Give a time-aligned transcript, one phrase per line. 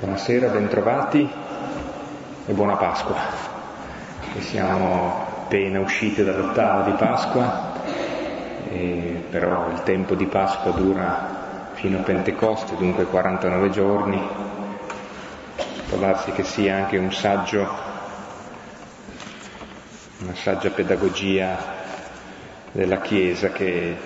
[0.00, 1.28] Buonasera, bentrovati
[2.46, 3.16] e buona Pasqua.
[4.32, 7.72] E siamo appena usciti dall'ottava di Pasqua,
[9.28, 14.24] però il tempo di Pasqua dura fino a Pentecoste, dunque 49 giorni.
[15.88, 17.68] Può darsi che sia anche un saggio,
[20.18, 21.56] una saggia pedagogia
[22.70, 23.96] della Chiesa che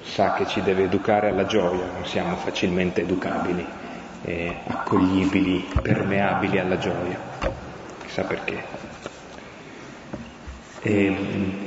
[0.00, 3.80] sa che ci deve educare alla gioia, non siamo facilmente educabili
[4.24, 7.18] eh, accoglibili, permeabili alla gioia,
[8.02, 8.62] chissà perché.
[10.80, 11.60] E,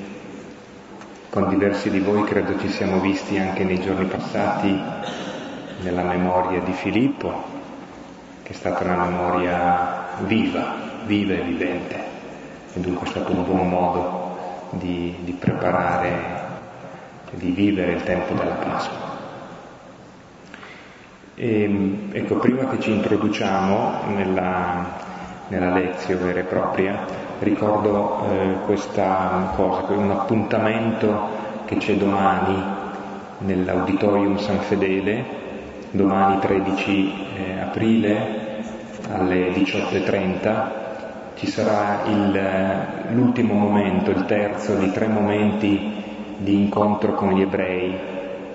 [1.29, 4.81] con diversi di voi credo ci siamo visti anche nei giorni passati
[5.81, 7.43] nella memoria di Filippo,
[8.43, 10.75] che è stata una memoria viva,
[11.05, 12.03] viva e vivente,
[12.73, 16.43] e dunque è stato un buon modo di, di preparare,
[17.31, 19.04] di vivere il tempo della Pasqua.
[21.35, 24.85] E, ehm, ecco, prima che ci introduciamo nella,
[25.49, 27.05] nella lezione vera e propria,
[27.39, 32.63] ricordo eh, questa cosa, un appuntamento che c'è domani
[33.39, 35.43] nell'Auditorium San Fedele,
[35.91, 38.63] domani 13 eh, aprile
[39.11, 40.83] alle 18.30
[41.35, 45.91] ci sarà il, l'ultimo momento, il terzo di tre momenti
[46.37, 47.93] di incontro con gli ebrei.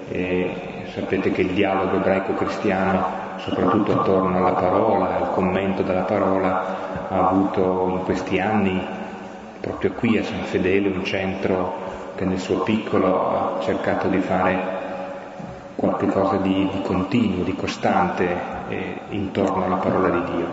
[0.08, 3.05] Eh, Sapete che il dialogo ebraico-cristiano,
[3.36, 8.84] soprattutto attorno alla parola, al commento della parola, ha avuto in questi anni,
[9.60, 11.74] proprio qui a San Fedele, un centro
[12.16, 14.78] che nel suo piccolo ha cercato di fare
[15.77, 18.36] qualcosa di, di continuo, di costante
[18.69, 20.48] eh, intorno alla parola di Dio.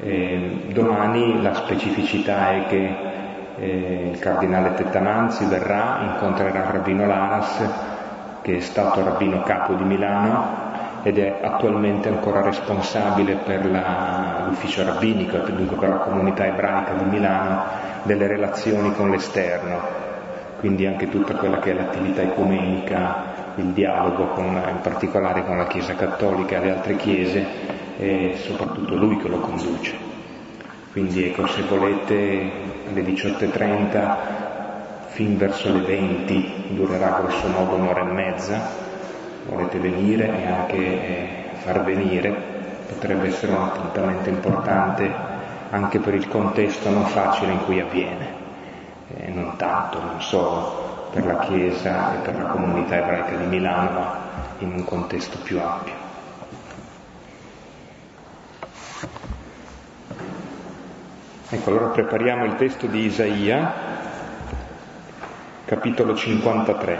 [0.00, 2.96] Eh, domani la specificità è che
[3.58, 7.90] eh, il cardinale Tettamanzi verrà, incontrerà il rabbino Laras
[8.42, 10.70] che è stato rabbino capo di Milano
[11.02, 16.92] ed è attualmente ancora responsabile per la, l'ufficio rabbinico e dunque per la comunità ebraica
[16.94, 17.62] di Milano
[18.02, 19.80] delle relazioni con l'esterno,
[20.58, 25.66] quindi anche tutta quella che è l'attività ecumenica, il dialogo con, in particolare con la
[25.66, 27.46] Chiesa Cattolica e le altre chiese,
[27.98, 30.10] è soprattutto lui che lo conduce.
[30.92, 32.50] Quindi ecco, se volete
[32.88, 34.41] alle 18.30
[35.12, 38.60] fin verso le 20, durerà grosso modo un'ora e mezza,
[39.46, 41.28] volete venire e anche eh,
[41.62, 42.34] far venire,
[42.88, 45.10] potrebbe essere un appuntamento importante
[45.68, 48.26] anche per il contesto non facile in cui avviene,
[49.16, 53.90] eh, non tanto, non solo per la Chiesa e per la comunità ebraica di Milano,
[53.90, 54.18] ma
[54.58, 55.92] in un contesto più ampio.
[61.50, 63.91] Ecco, allora prepariamo il testo di Isaia,
[65.72, 66.98] capitolo 53.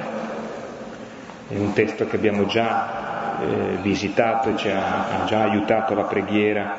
[1.48, 6.04] È un testo che abbiamo già eh, visitato e ci ha, ha già aiutato la
[6.04, 6.74] preghiera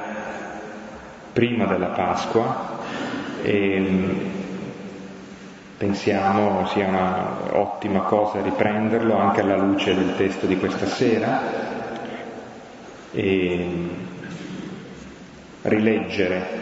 [1.31, 2.79] prima della Pasqua
[3.43, 4.09] e mm,
[5.77, 11.41] pensiamo sia un'ottima cosa riprenderlo anche alla luce del testo di questa sera
[13.11, 13.89] e mm,
[15.61, 16.61] rileggere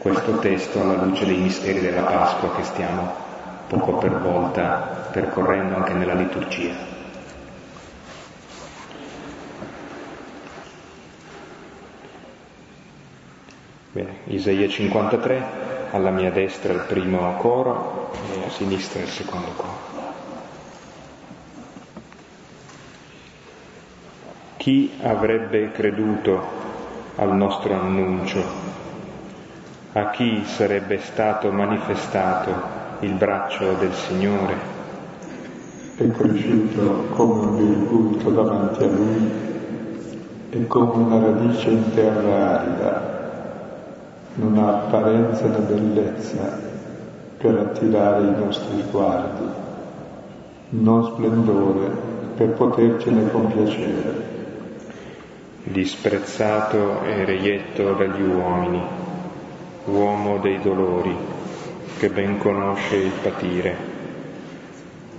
[0.00, 3.29] questo testo alla luce dei misteri della Pasqua che stiamo
[3.70, 6.74] poco per volta percorrendo anche nella liturgia.
[13.92, 15.46] Bene, Isaia 53,
[15.92, 19.78] alla mia destra il primo coro e a sinistra il secondo coro.
[24.56, 26.44] Chi avrebbe creduto
[27.14, 28.42] al nostro annuncio?
[29.92, 34.78] A chi sarebbe stato manifestato il braccio del Signore.
[35.96, 39.30] È cresciuto come un virgulto davanti a lui
[40.50, 43.18] e come una radice in terra arida,
[44.34, 46.58] non ha apparenza né bellezza
[47.38, 49.46] per attirare i nostri sguardi,
[50.70, 51.90] non splendore
[52.36, 54.28] per potercene compiacere.
[55.62, 58.82] Disprezzato e reietto dagli uomini,
[59.86, 61.14] uomo dei dolori,
[62.00, 63.76] che ben conosce il patire,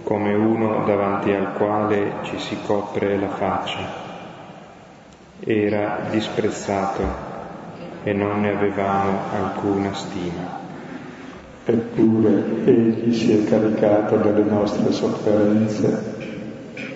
[0.02, 3.88] come uno davanti al quale ci si copre la faccia.
[5.42, 7.04] Era disprezzato
[8.02, 10.60] e non ne avevamo alcuna stima.
[11.66, 16.16] Eppure egli si è caricato delle nostre sofferenze,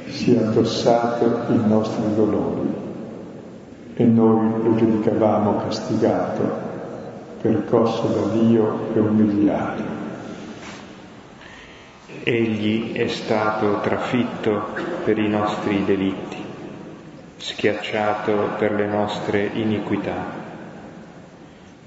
[0.08, 2.74] si è addossato i nostri dolori
[3.94, 6.75] e noi lo giudicavamo castigato
[7.46, 9.84] percosso da Dio e umiliato.
[12.24, 14.70] Egli è stato trafitto
[15.04, 16.44] per i nostri delitti,
[17.38, 20.44] schiacciato per le nostre iniquità.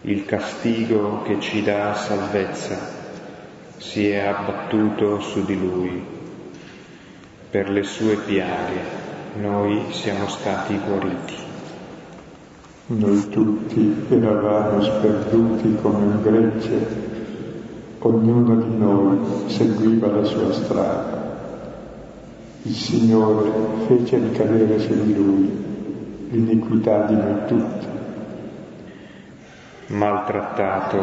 [0.02, 2.78] Il castigo che ci dà salvezza
[3.78, 6.06] si è abbattuto su di lui.
[7.50, 8.80] Per le sue piaghe
[9.40, 11.47] noi siamo stati guariti.
[12.90, 16.86] Noi tutti eravamo sperduti come un gregge,
[17.98, 19.18] ognuno di noi
[19.50, 21.36] seguiva la sua strada.
[22.62, 23.50] Il Signore
[23.86, 25.66] fece ricadere su di lui
[26.30, 27.86] l'iniquità di noi tutti.
[29.88, 30.98] Maltrattato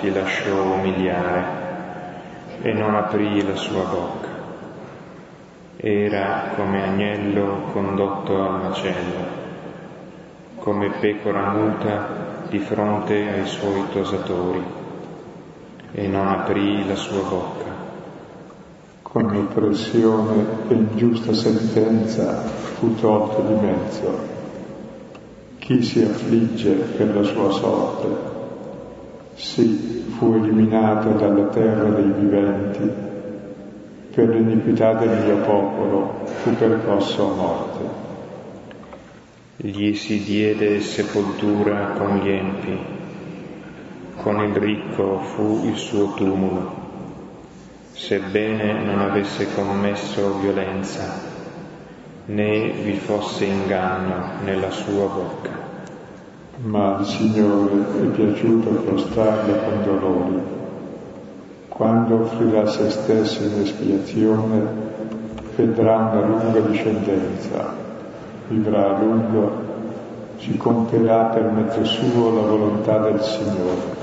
[0.00, 1.44] si lasciò umiliare
[2.62, 4.28] e non aprì la sua bocca.
[5.76, 9.39] Era come agnello condotto al macello,
[10.60, 14.62] come pecora muta di fronte ai suoi tosatori,
[15.92, 17.68] e non aprì la sua bocca.
[19.02, 24.38] Con oppressione e ingiusta sentenza fu tolto di mezzo.
[25.58, 28.08] Chi si affligge per la sua sorte?
[29.34, 32.90] Sì, fu eliminato dalla terra dei viventi,
[34.14, 37.69] per l'iniquità del mio popolo fu percosso a morte.
[39.62, 42.78] Gli si diede sepoltura con gli empi,
[44.16, 46.74] con il ricco fu il suo tumulo,
[47.92, 51.12] sebbene non avesse commesso violenza,
[52.24, 55.58] né vi fosse inganno nella sua bocca.
[56.62, 60.40] Ma al Signore è piaciuto prostarlo con dolori.
[61.68, 64.66] Quando offrirà se stesso in espiazione,
[65.54, 67.88] vedrà una lunga discendenza,
[68.50, 69.50] vivrà a lungo,
[70.36, 73.98] si compierà per mezzo suo la volontà del Signore.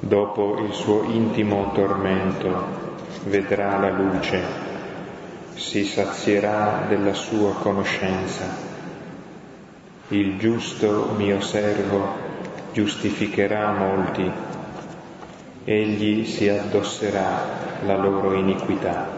[0.00, 2.80] Dopo il suo intimo tormento
[3.26, 4.40] vedrà la luce,
[5.54, 8.70] si sazierà della sua conoscenza
[10.12, 12.06] il giusto mio servo
[12.74, 14.30] giustificherà molti,
[15.64, 19.08] egli si addosserà la loro iniquità.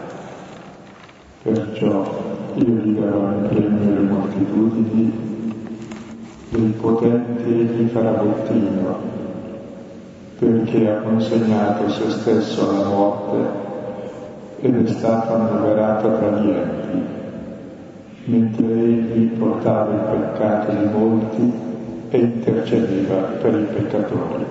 [1.41, 5.13] Perciò io gli darò in premio le moltitudini,
[6.49, 8.97] dei potenti egli farà bottino,
[10.39, 13.63] perché ha consegnato se stesso alla morte
[14.59, 17.23] ed è stato annoverato tra gli empi
[18.25, 21.53] mentre egli portava il peccato di molti
[22.09, 24.45] e intercedeva per i peccatori.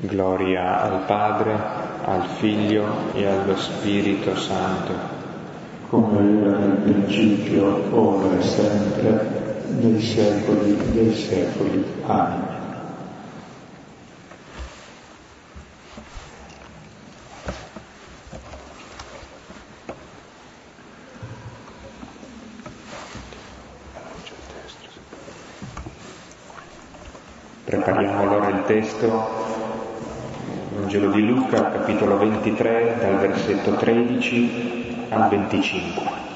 [0.00, 1.56] Gloria al Padre,
[2.04, 2.84] al Figlio
[3.14, 5.16] e allo Spirito Santo.
[5.88, 11.82] Come era nel principio, ora e sempre, nei secoli dei secoli.
[12.04, 12.46] Amen.
[27.64, 29.28] Prepariamo allora il testo,
[30.74, 36.26] Vangelo di Luca, capitolo 23, dal versetto 13 al 25.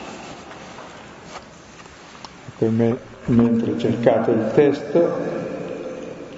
[2.58, 2.96] Me,
[3.26, 5.16] mentre cercate il testo,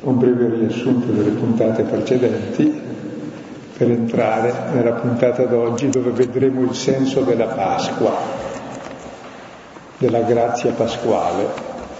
[0.00, 2.80] un breve riassunto delle puntate precedenti
[3.76, 8.12] per entrare nella puntata d'oggi dove vedremo il senso della Pasqua,
[9.98, 11.46] della grazia pasquale,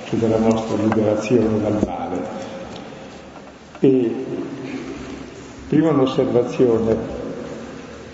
[0.05, 2.19] cioè della nostra liberazione dal male.
[3.81, 4.15] E
[5.69, 7.23] prima un'osservazione,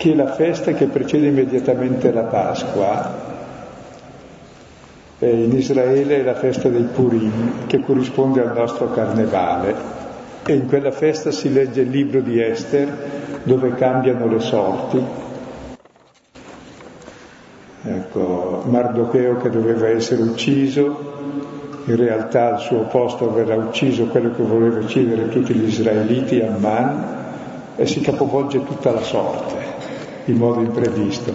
[0.01, 3.29] che la festa che precede immediatamente la Pasqua
[5.19, 9.75] in Israele è la festa dei Purim, che corrisponde al nostro carnevale,
[10.43, 12.91] e in quella festa si legge il libro di Esther,
[13.43, 15.03] dove cambiano le sorti.
[17.83, 21.11] Ecco, Mardocheo che doveva essere ucciso,
[21.85, 27.19] in realtà al suo posto verrà ucciso quello che voleva uccidere tutti gli israeliti, Amman,
[27.75, 29.60] e si capovolge tutta la sorte
[30.25, 31.33] in modo imprevisto.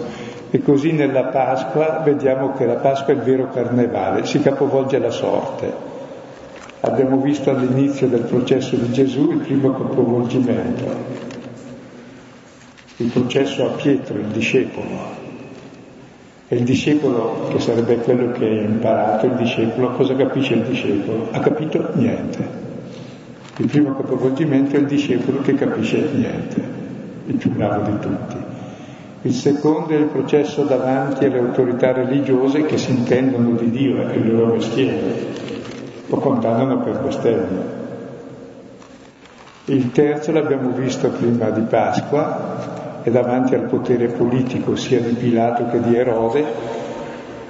[0.49, 5.09] E così nella Pasqua vediamo che la Pasqua è il vero carnevale, si capovolge la
[5.09, 5.95] sorte.
[6.79, 10.85] Abbiamo visto all'inizio del processo di Gesù il primo capovolgimento,
[12.97, 15.25] il processo a Pietro, il discepolo,
[16.47, 21.27] e il discepolo, che sarebbe quello che ha imparato, il discepolo, cosa capisce il discepolo?
[21.31, 22.65] Ha capito niente.
[23.57, 26.63] Il primo capovolgimento è il discepolo che capisce niente,
[27.25, 28.46] il più bravo di tutti.
[29.23, 34.13] Il secondo è il processo davanti alle autorità religiose che si intendono di Dio, è
[34.13, 34.99] il loro mestiere,
[36.05, 37.75] lo condannano per bestemmia.
[39.65, 45.67] Il terzo l'abbiamo visto prima di Pasqua, e davanti al potere politico sia di Pilato
[45.67, 46.43] che di Erode,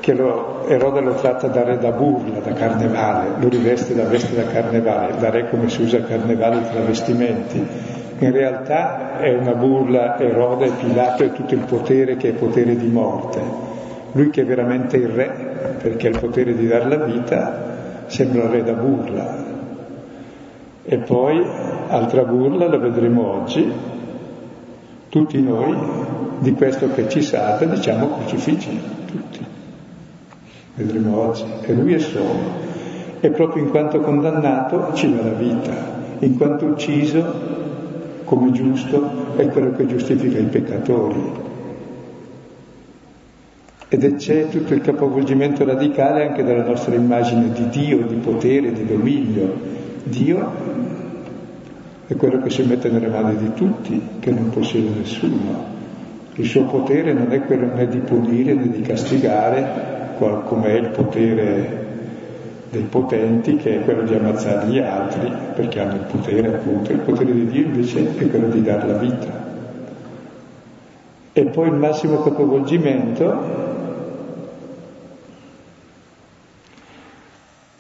[0.07, 4.37] che lo, Erode lo tratta da re da burla, da carnevale, lo riveste da veste
[4.37, 7.67] da carnevale, da re come si usa carnevale i travestimenti.
[8.19, 12.87] In realtà è una burla Erode, Pilato e tutto il potere che è potere di
[12.87, 13.41] morte.
[14.13, 18.47] Lui che è veramente il re, perché ha il potere di dare la vita, sembra
[18.47, 19.43] re da burla.
[20.85, 21.45] E poi,
[21.89, 23.69] altra burla, la vedremo oggi,
[25.09, 25.75] tutti noi
[26.39, 29.36] di questo che ci salva diciamo crucifiggi, tutti.
[30.77, 31.43] Vedremo oggi.
[31.63, 32.65] E lui è solo.
[33.19, 35.73] E proprio in quanto condannato ci dà la vita,
[36.19, 37.55] in quanto ucciso
[38.23, 41.45] come giusto è quello che giustifica i peccatori.
[43.89, 48.85] Ed c'è tutto il capovolgimento radicale anche della nostra immagine di Dio, di potere, di
[48.85, 49.51] dominio.
[50.03, 50.51] Dio
[52.05, 55.75] è quello che si mette nelle mani di tutti, che non possiede nessuno.
[56.35, 60.89] Il suo potere non è quello né di punire né di castigare, come è il
[60.89, 61.85] potere
[62.69, 66.91] dei potenti, che è quello di ammazzare gli altri, perché hanno il potere appunto.
[66.91, 69.45] Il potere di Dio invece è quello di dare la vita.
[71.33, 73.65] E poi il massimo capovolgimento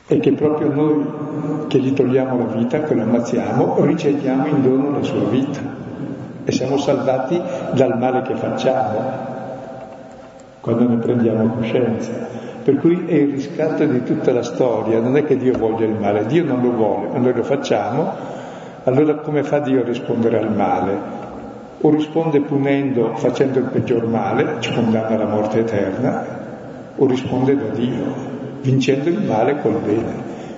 [0.05, 1.05] è che proprio noi
[1.67, 5.59] che gli togliamo la vita, che lo ammazziamo, riceviamo in dono la sua vita
[6.45, 7.41] e siamo salvati
[7.73, 9.36] dal male che facciamo
[10.67, 12.11] quando ne prendiamo coscienza.
[12.61, 15.95] Per cui è il riscatto di tutta la storia, non è che Dio voglia il
[15.97, 18.11] male, Dio non lo vuole, ma noi lo facciamo,
[18.83, 20.97] allora come fa Dio a rispondere al male?
[21.79, 26.25] O risponde punendo, facendo il peggior male, ci condanna alla morte eterna,
[26.97, 28.03] o risponde da Dio,
[28.61, 30.11] vincendo il male col bene,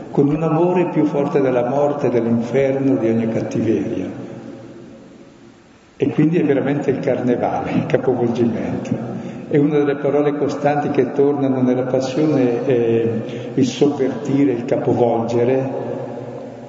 [0.10, 4.29] con un amore più forte della morte, dell'inferno, di ogni cattiveria.
[6.02, 8.90] E quindi è veramente il carnevale, il capovolgimento.
[9.50, 13.10] E una delle parole costanti che tornano nella passione è
[13.54, 15.70] il sovvertire, il capovolgere,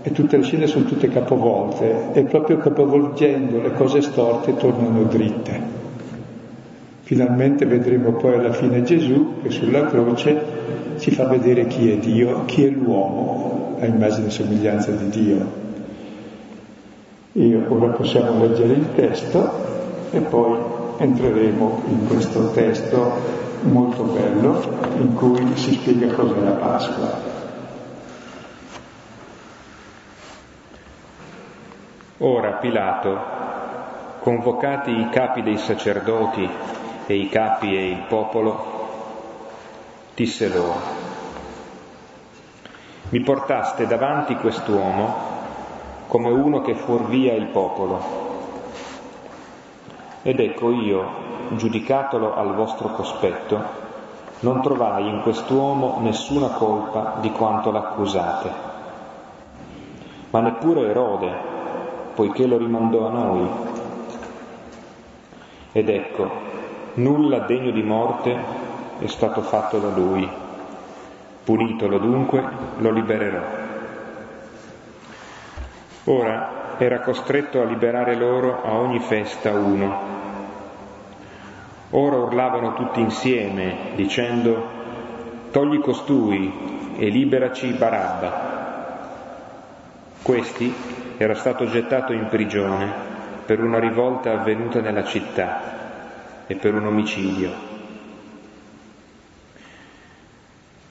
[0.02, 5.60] e tutte le scene sono tutte capovolte, e proprio capovolgendo le cose storte tornano dritte.
[7.02, 10.42] Finalmente vedremo poi alla fine Gesù che sulla croce
[10.98, 15.59] ci fa vedere chi è Dio, chi è l'uomo, a immagine e somiglianza di Dio.
[17.40, 19.50] E ora possiamo leggere il testo
[20.10, 20.58] e poi
[20.98, 23.12] entreremo in questo testo
[23.62, 24.60] molto bello
[24.98, 27.18] in cui si spiega cos'è la Pasqua.
[32.18, 33.18] Ora Pilato,
[34.18, 36.46] convocati i capi dei sacerdoti
[37.06, 38.64] e i capi e il popolo,
[40.14, 40.78] disse loro,
[43.08, 45.29] mi portaste davanti quest'uomo
[46.10, 48.00] come uno che fuorvia il popolo.
[50.22, 51.04] Ed ecco io,
[51.50, 53.62] giudicatolo al vostro cospetto,
[54.40, 58.50] non trovai in quest'uomo nessuna colpa di quanto l'accusate.
[60.30, 61.32] Ma neppure Erode,
[62.14, 63.48] poiché lo rimandò a noi.
[65.70, 66.28] Ed ecco,
[66.94, 68.36] nulla degno di morte
[68.98, 70.28] è stato fatto da lui.
[71.44, 72.42] Punitolo dunque,
[72.78, 73.59] lo libererò.
[76.04, 80.18] Ora era costretto a liberare loro a ogni festa uno.
[81.90, 84.78] Ora urlavano tutti insieme, dicendo,
[85.50, 88.48] togli costui e liberaci Barabba.
[90.22, 90.74] Questi
[91.18, 92.90] era stato gettato in prigione
[93.44, 95.60] per una rivolta avvenuta nella città
[96.46, 97.50] e per un omicidio.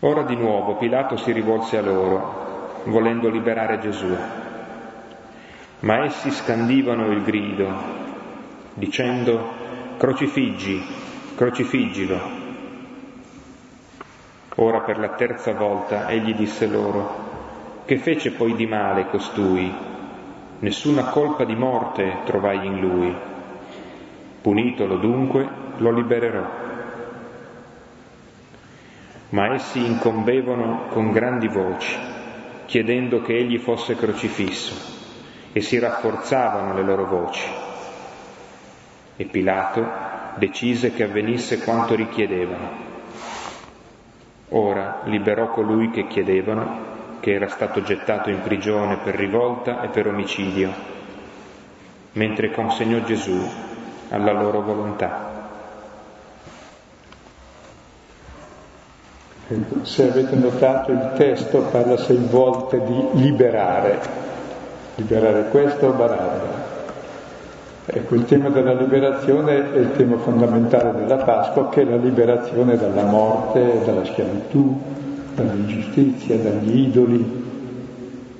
[0.02, 4.16] Ora di nuovo Pilato si rivolse a loro, volendo liberare Gesù.
[5.82, 7.68] Ma essi scandivano il grido,
[8.74, 9.54] dicendo,
[9.98, 10.84] crocifiggi,
[11.36, 12.20] crocifiggilo.
[14.56, 19.74] Ora per la terza volta egli disse loro, che fece poi di male costui?
[20.60, 23.16] Nessuna colpa di morte trovai in lui.
[24.42, 26.68] Punitolo dunque, lo libererò
[29.30, 31.96] ma essi incombevano con grandi voci,
[32.66, 34.89] chiedendo che egli fosse crocifisso,
[35.52, 37.48] e si rafforzavano le loro voci.
[39.16, 39.86] E Pilato
[40.36, 42.88] decise che avvenisse quanto richiedevano.
[44.50, 46.88] Ora liberò colui che chiedevano,
[47.20, 50.72] che era stato gettato in prigione per rivolta e per omicidio,
[52.14, 53.38] mentre consegnò Gesù
[54.10, 55.28] alla loro volontà.
[59.82, 64.00] Se avete notato il testo parla sei volte di liberare,
[65.00, 66.68] liberare questo o Barabba.
[67.86, 72.78] Ecco, il tema della liberazione è il tema fondamentale della Pasqua, che è la liberazione
[72.78, 74.80] dalla morte, dalla schiavitù,
[75.34, 77.16] dall'ingiustizia, dagli idoli,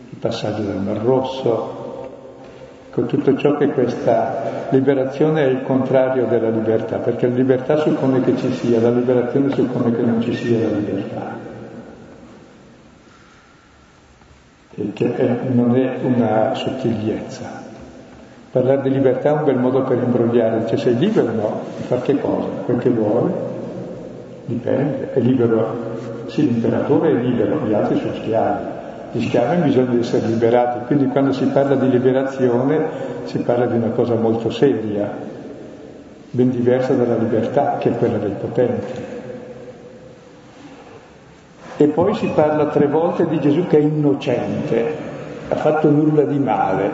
[0.10, 1.78] il passaggio del Mar Rosso,
[2.92, 8.22] con tutto ciò che questa liberazione è il contrario della libertà, perché la libertà suppone
[8.22, 11.38] che ci sia, la liberazione suppone che non ci sia la libertà.
[14.69, 17.68] E che è, non è una sottigliezza.
[18.52, 21.62] Parlare di libertà è un bel modo per imbrogliare, cioè sei libero no?
[21.78, 22.48] Di fare che cosa?
[22.66, 23.32] Quel che vuole?
[24.46, 25.76] Dipende, è libero,
[26.28, 28.78] sì l'imperatore è libero, gli altri sono schiavi
[29.12, 32.88] gli schiavi hanno bisogno di essere liberati, quindi quando si parla di liberazione
[33.24, 35.12] si parla di una cosa molto seria,
[36.30, 39.09] ben diversa dalla libertà che è quella del potente.
[41.82, 44.94] E poi si parla tre volte di Gesù che è innocente,
[45.48, 46.92] ha fatto nulla di male.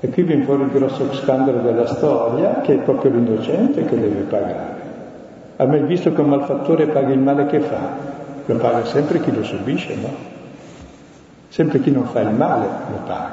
[0.00, 4.20] E qui viene fuori il grosso scandalo della storia, che è proprio l'innocente che deve
[4.24, 4.80] pagare.
[5.56, 7.78] Ha mai visto che un malfattore paga il male che fa?
[8.44, 10.10] Lo paga sempre chi lo subisce, no?
[11.48, 13.32] Sempre chi non fa il male lo paga.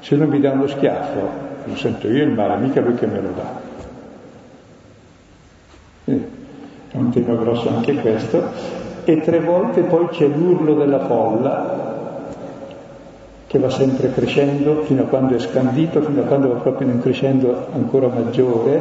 [0.00, 1.20] Se non mi dà uno schiaffo,
[1.62, 3.70] lo sento io il male, mica lui che me lo dà.
[6.06, 8.81] È un tema grosso anche questo.
[9.04, 11.90] E tre volte poi c'è l'urlo della folla
[13.52, 16.94] che va sempre crescendo fino a quando è scandito, fino a quando va proprio in
[16.94, 18.80] un crescendo ancora maggiore,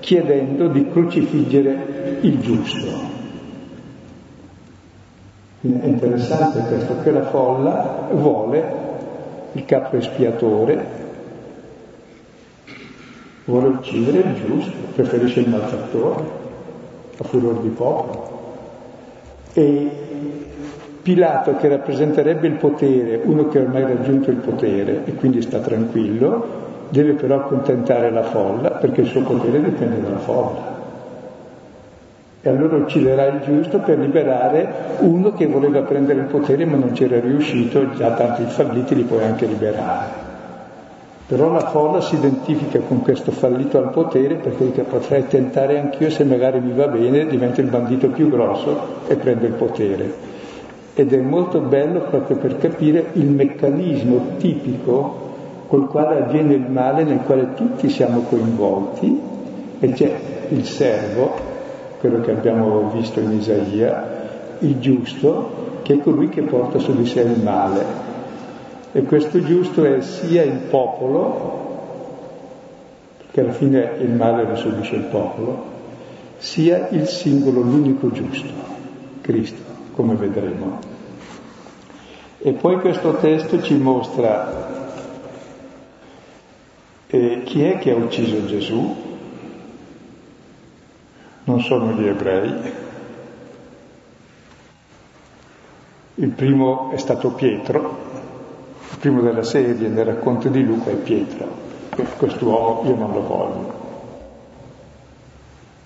[0.00, 2.86] chiedendo di crocifiggere il giusto.
[5.62, 8.64] È interessante questo, che la folla vuole
[9.52, 10.86] il capo espiatore,
[13.46, 16.22] vuole uccidere il giusto, preferisce il malfattore
[17.16, 18.33] a furor di popolo.
[19.54, 19.90] E
[21.04, 25.58] Pilato, che rappresenterebbe il potere, uno che ormai ha raggiunto il potere e quindi sta
[25.58, 30.72] tranquillo, deve però accontentare la folla perché il suo potere dipende dalla folla.
[32.40, 34.66] E allora ucciderà il giusto per liberare
[35.00, 39.24] uno che voleva prendere il potere ma non c'era riuscito, già tanti falliti li puoi
[39.24, 40.23] anche liberare.
[41.34, 46.08] Però la folla si identifica con questo fallito al potere perché dice potrei tentare anch'io
[46.08, 50.14] se magari mi va bene, divento il bandito più grosso e prendo il potere.
[50.94, 55.32] Ed è molto bello proprio per capire il meccanismo tipico
[55.66, 59.20] col quale avviene il male nel quale tutti siamo coinvolti
[59.80, 60.16] e c'è
[60.50, 61.32] il servo
[61.98, 67.06] quello che abbiamo visto in Isaia, il giusto, che è colui che porta su di
[67.06, 68.12] sé il male.
[68.96, 71.72] E questo giusto è sia il popolo,
[73.16, 75.64] perché alla fine il male lo subisce il popolo,
[76.36, 78.52] sia il singolo, l'unico giusto,
[79.20, 79.60] Cristo,
[79.96, 80.78] come vedremo.
[82.38, 85.02] E poi questo testo ci mostra
[87.08, 88.94] eh, chi è che ha ucciso Gesù,
[91.42, 92.72] non sono gli ebrei.
[96.14, 98.03] Il primo è stato Pietro,
[99.04, 101.46] primo della serie nel racconto di Luca è Pietro,
[102.16, 103.74] quest'uomo io non lo voglio.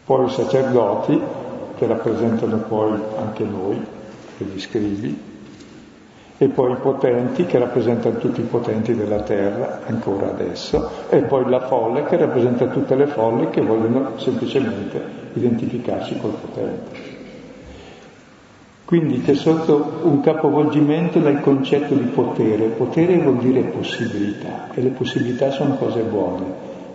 [0.04, 1.20] Poi i sacerdoti,
[1.76, 3.84] che rappresentano poi anche noi,
[4.36, 5.20] gli scrivi,
[6.38, 11.50] e poi i potenti che rappresentano tutti i potenti della terra ancora adesso, e poi
[11.50, 15.02] la folla che rappresenta tutte le folle che vogliono semplicemente
[15.32, 16.97] identificarsi col potente.
[18.88, 22.68] Quindi c'è sotto un capovolgimento nel concetto di potere.
[22.68, 26.46] Potere vuol dire possibilità e le possibilità sono cose buone,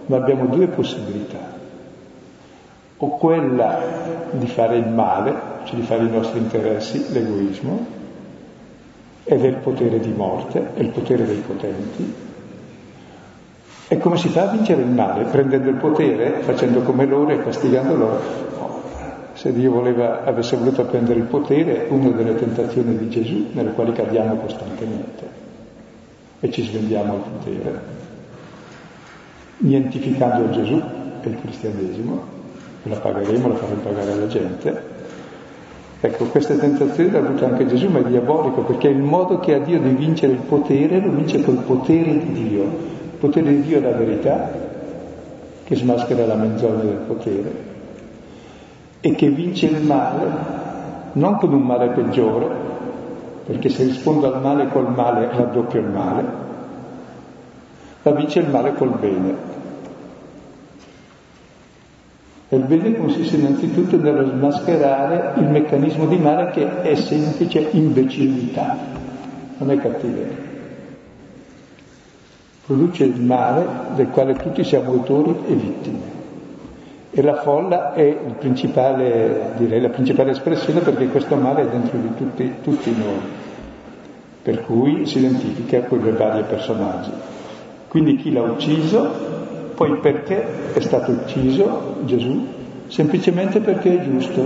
[0.08, 1.52] ma abbiamo due possibilità.
[2.98, 3.80] O quella
[4.32, 7.86] di fare il male, cioè di fare i nostri interessi, l'egoismo,
[9.24, 12.14] ed è il potere di morte, è il potere dei potenti.
[13.88, 15.26] E come si fa a vincere il male?
[15.26, 18.53] Prendendo il potere, facendo come loro e castigando loro.
[19.44, 23.92] Se Dio voleva, avesse voluto prendere il potere, una delle tentazioni di Gesù, nelle quali
[23.92, 25.28] cadiamo costantemente.
[26.40, 27.80] E ci svendiamo al potere,
[29.58, 30.82] nientificando Gesù
[31.22, 32.24] e il cristianesimo,
[32.84, 34.92] la pagheremo, la faremo pagare alla gente,
[36.00, 39.60] Ecco, questa tentazione l'ha avuta anche Gesù, ma è diabolico, perché il modo che ha
[39.60, 42.64] Dio di vincere il potere lo vince col potere di Dio.
[42.64, 44.52] Il potere di Dio è la verità,
[45.66, 47.73] che smaschera la menzogna del potere,
[49.06, 50.26] e che vince il male,
[51.12, 52.48] non con un male peggiore,
[53.46, 56.24] perché se rispondo al male col male raddoppio il male,
[58.02, 59.36] ma vince il male col bene.
[62.48, 68.78] E il bene consiste innanzitutto nello smascherare il meccanismo di male che è semplice imbecillità,
[69.58, 70.52] non è cattiveria.
[72.66, 76.13] produce il male del quale tutti siamo autori e vittime.
[77.16, 78.18] E la folla è
[79.56, 83.20] direi, la principale espressione perché questo male è dentro di tutti, tutti noi,
[84.42, 87.12] per cui si identifica con i vari personaggi.
[87.88, 89.08] Quindi chi l'ha ucciso,
[89.76, 92.48] poi perché è stato ucciso Gesù?
[92.88, 94.42] Semplicemente perché è giusto,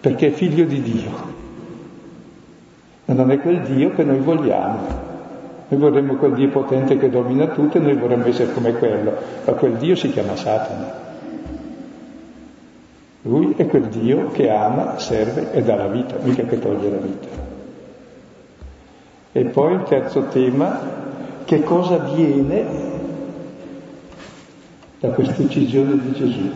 [0.00, 1.10] perché è figlio di Dio.
[3.04, 5.11] Ma non è quel Dio che noi vogliamo.
[5.72, 9.14] Noi vorremmo quel Dio potente che domina tutto e noi vorremmo essere come quello,
[9.46, 10.92] ma quel Dio si chiama Satana.
[13.22, 16.98] Lui è quel Dio che ama, serve e dà la vita, mica che toglie la
[16.98, 17.28] vita.
[19.32, 20.78] E poi il terzo tema,
[21.44, 22.64] che cosa viene
[25.00, 26.50] da questa uccisione di Gesù?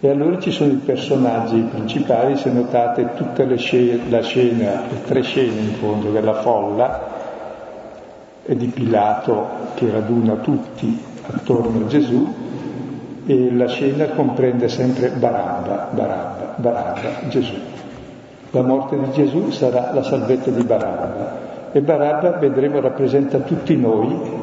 [0.00, 5.60] E allora ci sono i personaggi principali, se notate tutta la scena, le tre scene
[5.60, 7.23] in fondo della folla,
[8.46, 12.34] e di Pilato che raduna tutti attorno a Gesù
[13.26, 17.54] e la scena comprende sempre Barabba, Barabba, Barabba, Gesù.
[18.50, 24.42] La morte di Gesù sarà la salvezza di Barabba e Barabba vedremo rappresenta tutti noi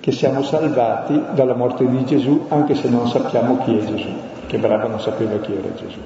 [0.00, 4.08] che siamo salvati dalla morte di Gesù anche se non sappiamo chi è Gesù,
[4.46, 5.98] che Barabba non sapeva chi era Gesù.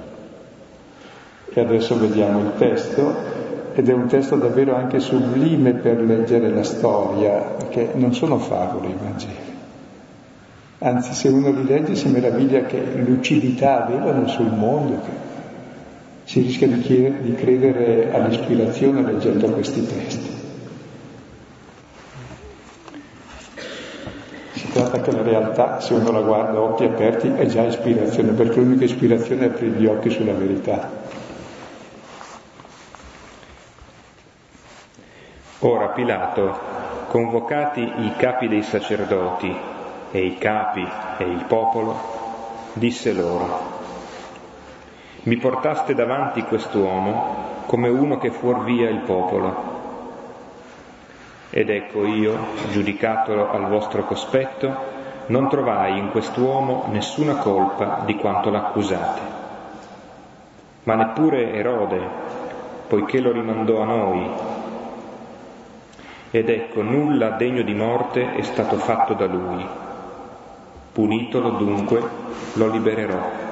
[1.53, 3.40] E adesso vediamo il testo
[3.75, 8.89] ed è un testo davvero anche sublime per leggere la storia, perché non sono favole
[8.89, 9.49] i Vangeli.
[10.79, 15.29] Anzi, se uno li legge si meraviglia che lucidità avevano sul mondo, che
[16.25, 20.39] si rischia di, chiedere, di credere all'ispirazione leggendo questi testi.
[24.53, 28.33] Si tratta che la realtà, se uno la guarda a occhi aperti, è già ispirazione,
[28.33, 30.89] perché l'unica ispirazione è aprire gli occhi sulla verità.
[35.63, 36.59] Ora Pilato,
[37.09, 39.55] convocati i capi dei sacerdoti
[40.11, 41.95] e i capi e il popolo,
[42.73, 43.61] disse loro,
[45.25, 49.55] mi portaste davanti quest'uomo come uno che fuorvia il popolo.
[51.51, 52.39] Ed ecco io,
[52.71, 54.75] giudicatolo al vostro cospetto,
[55.27, 59.21] non trovai in quest'uomo nessuna colpa di quanto l'accusate.
[60.85, 62.01] Ma neppure Erode,
[62.87, 64.59] poiché lo rimandò a noi
[66.31, 69.67] ed ecco nulla degno di morte è stato fatto da lui.
[70.93, 72.03] Punitolo dunque
[72.55, 73.49] lo libererò.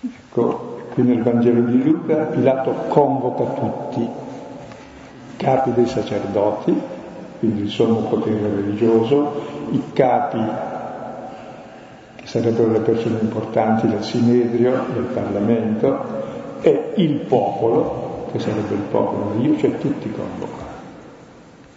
[0.00, 6.80] Ecco, qui nel Vangelo di Luca Pilato convoca tutti, i capi dei sacerdoti,
[7.38, 10.40] quindi il sommo potere religioso, i capi
[12.16, 16.22] che sarebbero le persone importanti del Sinedrio, del Parlamento,
[16.62, 20.72] e il popolo, che sarebbe il popolo di Dio, cioè tutti convocati.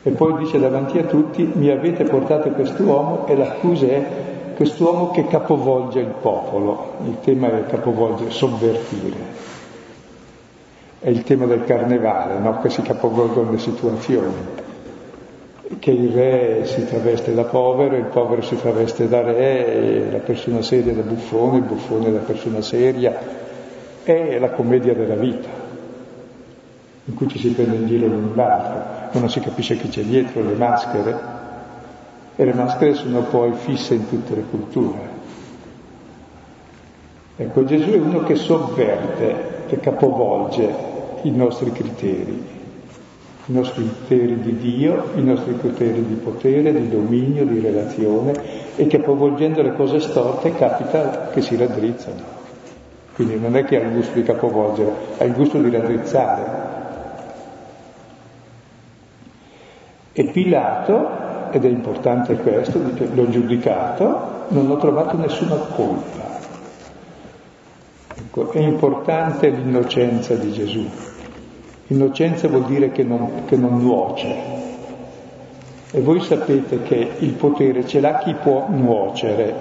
[0.02, 4.06] E poi dice davanti a tutti, mi avete portato quest'uomo e l'accusa è
[4.56, 6.94] quest'uomo che capovolge il popolo.
[7.06, 9.46] Il tema è capovolgere, sovvertire.
[11.00, 12.60] È il tema del carnevale, no?
[12.60, 14.34] che si capovolgono le situazioni.
[15.78, 20.64] Che il re si traveste da povero, il povero si traveste da re, la persona
[20.64, 23.16] seria da buffone, il buffone da persona seria.
[24.02, 25.67] È la commedia della vita
[27.08, 30.44] in cui ci si prende in giro l'un l'altro, non si capisce chi c'è dietro,
[30.44, 31.20] le maschere,
[32.36, 35.16] e le maschere sono poi fisse in tutte le culture.
[37.38, 40.70] Ecco, Gesù è uno che sovverte, che capovolge
[41.22, 42.44] i nostri criteri,
[43.46, 48.86] i nostri criteri di Dio, i nostri criteri di potere, di dominio, di relazione, e
[48.88, 52.36] capovolgendo le cose storte capita che si raddrizzano.
[53.16, 56.67] Quindi non è che ha il gusto di capovolgere, ha il gusto di raddrizzare,
[60.20, 66.40] E Pilato, ed è importante questo, dice, l'ho giudicato, non ho trovato nessuna colpa.
[68.16, 70.90] Ecco, è importante l'innocenza di Gesù.
[71.90, 74.36] Innocenza vuol dire che non, che non nuoce.
[75.92, 79.54] E voi sapete che il potere ce l'ha chi può nuocere.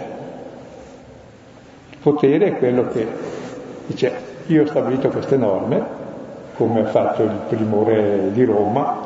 [1.91, 3.07] Il potere è quello che
[3.89, 4.11] dice
[4.47, 5.85] io ho stabilito queste norme,
[6.57, 9.06] come ha fatto il primo re di Roma,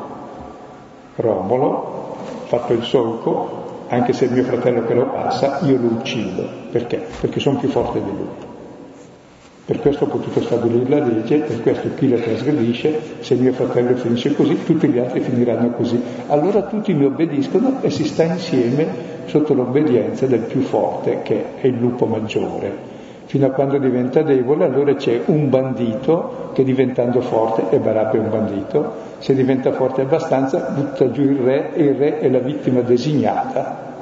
[1.20, 6.44] Romolo, fatto il solco, anche se il mio fratello che lo passa, io lo uccido.
[6.70, 7.04] Perché?
[7.20, 8.48] Perché sono più forte di lui.
[9.64, 13.94] Per questo ho potuto stabilire la legge, per questo chi la trasgredisce, se mio fratello
[13.94, 16.02] finisce così, tutti gli altri finiranno così.
[16.26, 18.88] Allora tutti mi obbediscono e si sta insieme
[19.26, 22.89] sotto l'obbedienza del più forte, che è il lupo maggiore.
[23.30, 28.18] Fino a quando diventa debole, allora c'è un bandito che diventando forte, e Barabba è
[28.18, 32.40] un bandito, se diventa forte abbastanza butta giù il re e il re è la
[32.40, 33.92] vittima designata,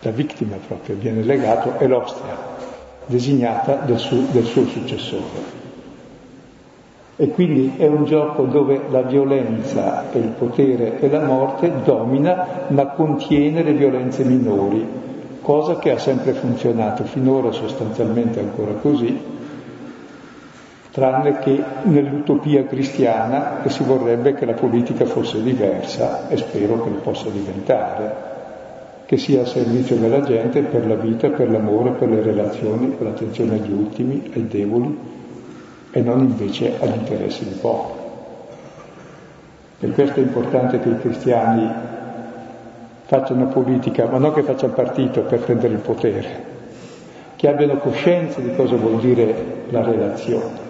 [0.00, 2.36] la vittima proprio, viene legato, è l'ostia,
[3.06, 5.54] designata del suo, del suo successore.
[7.14, 12.64] E quindi è un gioco dove la violenza e il potere e la morte domina,
[12.66, 14.84] ma contiene le violenze minori,
[15.46, 19.16] cosa che ha sempre funzionato finora sostanzialmente ancora così,
[20.90, 26.90] tranne che nell'utopia cristiana che si vorrebbe che la politica fosse diversa e spero che
[26.90, 28.14] lo possa diventare,
[29.06, 33.06] che sia a servizio della gente per la vita, per l'amore, per le relazioni, per
[33.06, 34.98] l'attenzione agli ultimi, ai deboli
[35.92, 37.92] e non invece agli interessi di pochi.
[39.78, 41.85] Per questo è importante che i cristiani
[43.06, 46.54] facciano politica, ma non che facciano partito per prendere il potere,
[47.36, 50.64] che abbiano coscienza di cosa vuol dire la relazione,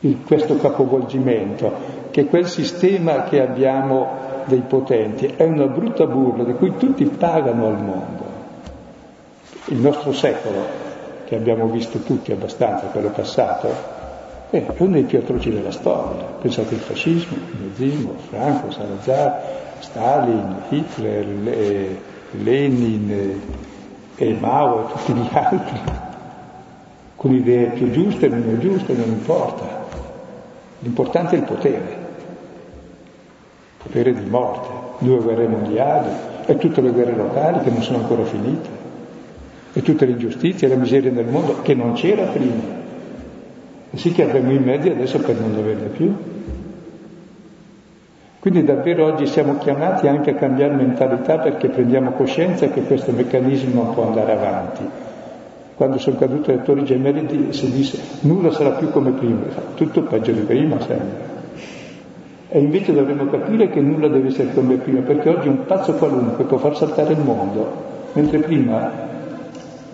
[0.00, 6.54] il, questo capovolgimento, che quel sistema che abbiamo dei potenti è una brutta burla di
[6.54, 8.26] cui tutti pagano al mondo.
[9.66, 10.86] Il nostro secolo,
[11.24, 13.97] che abbiamo visto tutti abbastanza, quello passato,
[14.50, 16.24] è uno dei più atroci della storia.
[16.40, 19.42] Pensate al fascismo, il nazismo, Franco, Salazar,
[19.80, 21.26] Stalin, Hitler,
[22.42, 23.40] Lenin
[24.16, 25.78] e Mao e tutti gli altri,
[27.16, 29.86] con idee più giuste e meno giuste, non importa.
[30.80, 36.08] L'importante è il potere, il potere di morte, due guerre mondiali
[36.46, 38.76] e tutte le guerre locali che non sono ancora finite,
[39.72, 42.77] e tutte le ingiustizie e la miseria nel mondo che non c'era prima.
[43.94, 46.14] Sì che abbiamo i mezzi adesso per non doverle più.
[48.38, 53.92] Quindi davvero oggi siamo chiamati anche a cambiare mentalità perché prendiamo coscienza che questo meccanismo
[53.94, 54.82] può andare avanti.
[55.74, 59.42] Quando sono caduti le torri gemelli si dice nulla sarà più come prima,
[59.74, 61.36] tutto peggio di prima sembra.
[62.50, 66.44] E invece dovremmo capire che nulla deve essere come prima, perché oggi un pazzo qualunque
[66.44, 68.90] può far saltare il mondo, mentre prima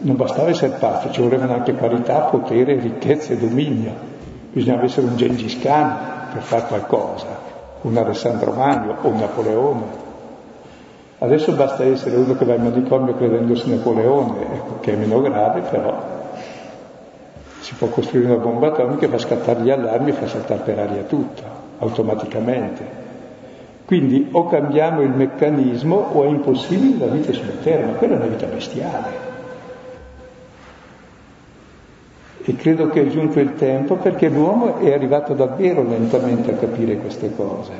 [0.04, 3.92] non bastava essere pazzo, ci volevano anche qualità, potere, ricchezza e dominio.
[4.52, 5.96] Bisognava essere un Gengis Khan
[6.32, 7.44] per fare qualcosa
[7.84, 10.02] un Alessandro Magno o un Napoleone.
[11.18, 15.60] Adesso basta essere uno che va in manicomio credendosi Napoleone, ecco, che è meno grave,
[15.60, 16.12] però
[17.60, 21.02] si può costruire una bomba atomica, fa scattare gli allarmi e fa saltare per aria
[21.02, 21.42] tutto,
[21.78, 23.02] automaticamente.
[23.84, 28.16] Quindi o cambiamo il meccanismo o è impossibile la vita sulla terra, ma quella è
[28.16, 29.23] una vita bestiale.
[32.46, 36.98] E credo che è giunto il tempo perché l'uomo è arrivato davvero lentamente a capire
[36.98, 37.72] queste cose,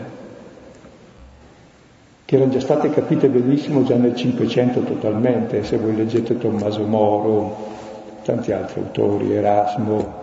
[2.24, 7.57] che erano già state capite benissimo già nel Cinquecento totalmente, se voi leggete Tommaso Moro,
[8.24, 10.22] tanti altri autori, Erasmo,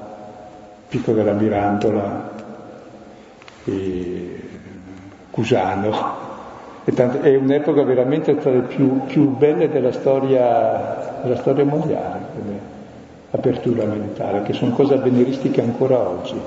[0.88, 2.32] Pico della Mirandola,
[5.30, 6.30] Cusano.
[6.84, 12.81] è un'epoca veramente tra le più, più belle della storia, della storia mondiale
[13.32, 16.39] apertura mentale, che sono cose avveniristiche ancora oggi.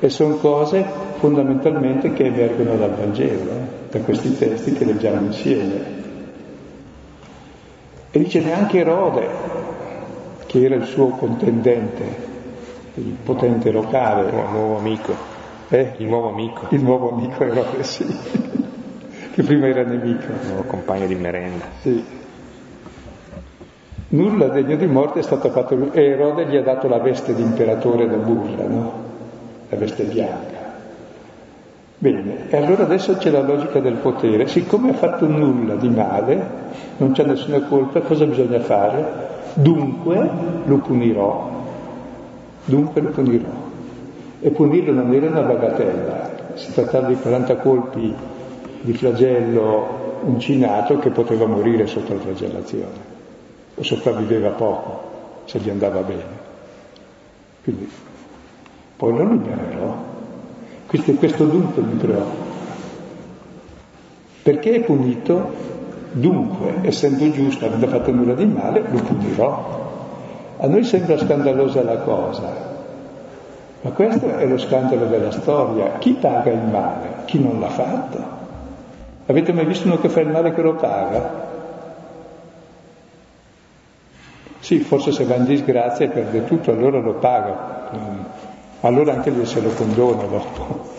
[0.00, 0.84] E sono cose
[1.18, 5.96] fondamentalmente che emergono dal Vangelo, eh, da questi testi che leggiamo insieme.
[8.10, 9.28] E dice neanche Erode,
[10.46, 12.26] che era il suo contendente,
[12.94, 14.28] il potente locale.
[14.28, 15.14] Il nuovo amico.
[15.68, 15.94] Eh?
[15.98, 16.66] Il nuovo amico.
[16.70, 18.06] Il nuovo amico Erode, sì.
[19.34, 20.24] che prima era nemico.
[20.24, 21.64] Il nuovo compagno di merenda.
[21.80, 22.04] Sì.
[24.10, 27.42] Nulla degno di morte è stato fatto e Erode gli ha dato la veste di
[27.42, 28.92] imperatore da burla, no?
[29.68, 30.56] La veste bianca.
[31.98, 34.46] Bene, e allora adesso c'è la logica del potere.
[34.46, 36.46] Siccome ha fatto nulla di male,
[36.96, 39.26] non c'è nessuna colpa, cosa bisogna fare?
[39.52, 40.30] Dunque
[40.64, 41.50] lo punirò.
[42.64, 43.50] Dunque lo punirò.
[44.40, 48.14] E punirlo non era una bagatella, si trattava di 40 colpi
[48.80, 53.07] di flagello uncinato che poteva morire sotto la flagellazione
[53.78, 55.00] o sopravviveva poco,
[55.44, 56.46] se gli andava bene.
[57.62, 57.90] Quindi
[58.96, 59.96] poi lo libererò.
[60.86, 62.46] Questo, questo dunque mi preoccupa.
[64.42, 65.76] Perché è punito?
[66.12, 69.86] Dunque, essendo giusto, avendo fatto nulla di male, lo punirò.
[70.56, 72.68] A noi sembra scandalosa la cosa,
[73.82, 75.98] ma questo è lo scandalo della storia.
[75.98, 77.08] Chi paga il male?
[77.26, 78.18] Chi non l'ha fatto?
[79.26, 81.48] Avete mai visto uno che fa il male che lo paga?
[84.68, 87.88] Sì, forse se va in disgrazia e perde tutto, allora lo paga,
[88.82, 90.90] allora anche lui se lo condona dopo.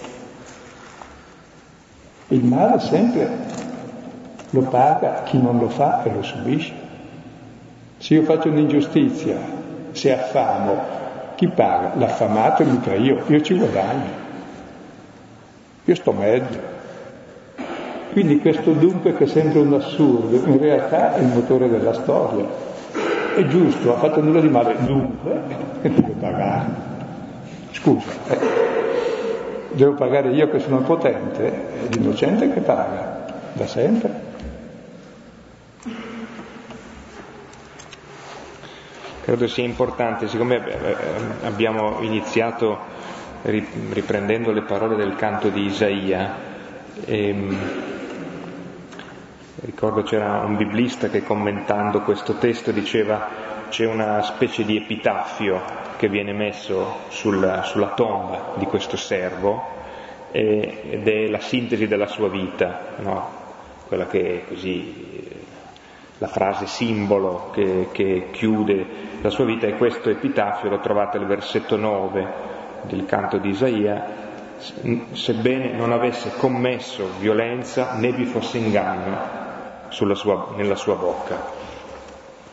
[2.30, 3.30] Il male sempre
[4.50, 6.74] lo paga chi non lo fa e lo subisce.
[8.00, 9.38] Se io faccio un'ingiustizia,
[9.92, 10.76] se affamo,
[11.36, 11.92] chi paga?
[11.96, 14.10] L'affamato mica io, io ci guadagno.
[15.86, 16.60] Io sto meglio.
[18.14, 22.69] Quindi questo dunque che sembra un assurdo, in realtà è il motore della storia.
[23.40, 25.42] È giusto, ha fatto nulla di male, dunque,
[25.80, 26.66] deve pagare.
[27.72, 28.38] Scusa, eh,
[29.72, 34.28] devo pagare io che sono potente, è l'innocente che paga, da sempre.
[39.22, 40.96] Credo sia importante, siccome eh,
[41.46, 42.78] abbiamo iniziato
[43.44, 46.36] riprendendo le parole del canto di Isaia,
[47.06, 47.58] ehm,
[49.62, 53.28] Ricordo c'era un biblista che commentando questo testo diceva
[53.68, 55.62] c'è una specie di epitaffio
[55.98, 59.62] che viene messo sul, sulla tomba di questo servo
[60.32, 63.30] eh, ed è la sintesi della sua vita, no?
[63.88, 65.28] quella che è così
[66.20, 68.86] la frase simbolo che, che, chiude
[69.22, 72.28] la sua vita e questo epitaffio lo trovate al versetto 9
[72.84, 74.28] del canto di Isaia,
[75.12, 79.48] sebbene non avesse commesso violenza né vi fosse inganno,
[79.90, 81.44] sua, nella sua bocca.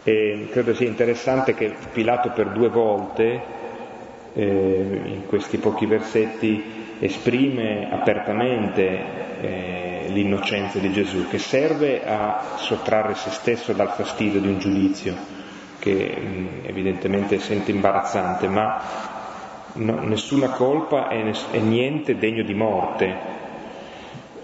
[0.02, 3.42] E credo sia interessante che Pilato per due volte,
[4.32, 9.00] eh, in questi pochi versetti, esprime apertamente
[9.40, 15.14] eh, l'innocenza di Gesù, che serve a sottrarre se stesso dal fastidio di un giudizio
[15.78, 18.82] che mm, evidentemente sente imbarazzante, ma
[19.74, 23.14] no, nessuna colpa e, ness- niente degno di morte.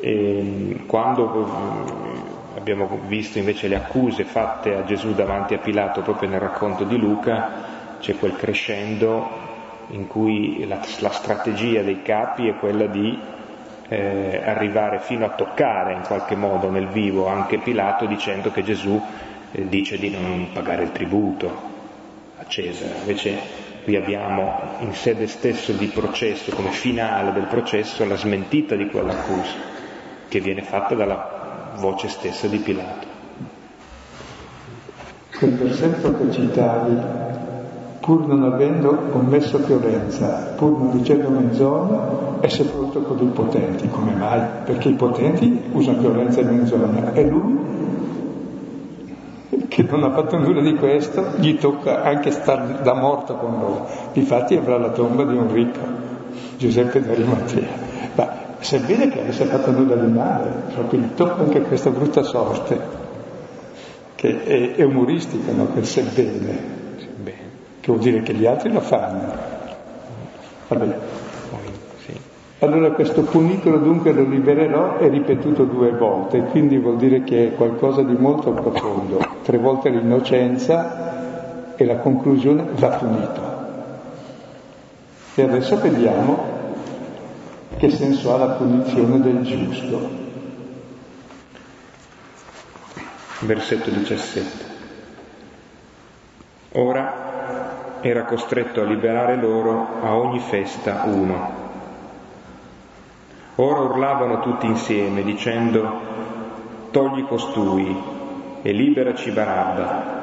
[0.00, 2.21] E, quando
[2.62, 6.96] abbiamo visto invece le accuse fatte a Gesù davanti a Pilato proprio nel racconto di
[6.96, 9.40] Luca, c'è quel crescendo
[9.88, 13.18] in cui la, la strategia dei capi è quella di
[13.88, 19.00] eh, arrivare fino a toccare in qualche modo nel vivo anche Pilato dicendo che Gesù
[19.50, 21.70] eh, dice di non pagare il tributo
[22.38, 22.94] a Cesare.
[23.00, 23.38] Invece
[23.82, 29.70] qui abbiamo in sede stesso di processo, come finale del processo, la smentita di quell'accusa
[30.28, 31.41] che viene fatta dalla
[31.78, 33.06] voce stessa di Pilato.
[35.36, 36.96] Quel versetto che citavi,
[38.00, 43.88] pur non avendo commesso violenza, pur non dicendo menzogna, è sepolto con i potenti.
[43.88, 44.40] Come mai?
[44.64, 47.58] Perché i potenti usano violenza e menzogna e lui,
[49.68, 53.86] che non ha fatto nulla di questo, gli tocca anche stare da morto con loro.
[54.12, 55.80] Difatti avrà la tomba di un ricco,
[56.56, 57.68] Giuseppe d'Arimatea.
[58.14, 62.78] Ma sebbene che avesse fatto nulla di male, proprio gli tocca anche questa brutta sorte,
[64.14, 65.66] che è, è umoristica, no?
[65.66, 66.80] quel sebbene,
[67.80, 69.32] che vuol dire che gli altri lo fanno.
[70.68, 70.96] Vabbè.
[72.60, 77.54] Allora questo funicolo dunque lo libererò è ripetuto due volte, quindi vuol dire che è
[77.56, 79.18] qualcosa di molto profondo.
[79.42, 83.40] Tre volte l'innocenza e la conclusione va punito.
[85.34, 86.51] E adesso vediamo
[87.82, 90.08] che senso ha la punizione del giusto?
[93.40, 94.64] Versetto 17.
[96.74, 101.50] Ora era costretto a liberare loro a ogni festa uno.
[103.56, 106.00] Ora urlavano tutti insieme dicendo
[106.92, 108.00] togli costui
[108.62, 110.20] e liberaci Barabba.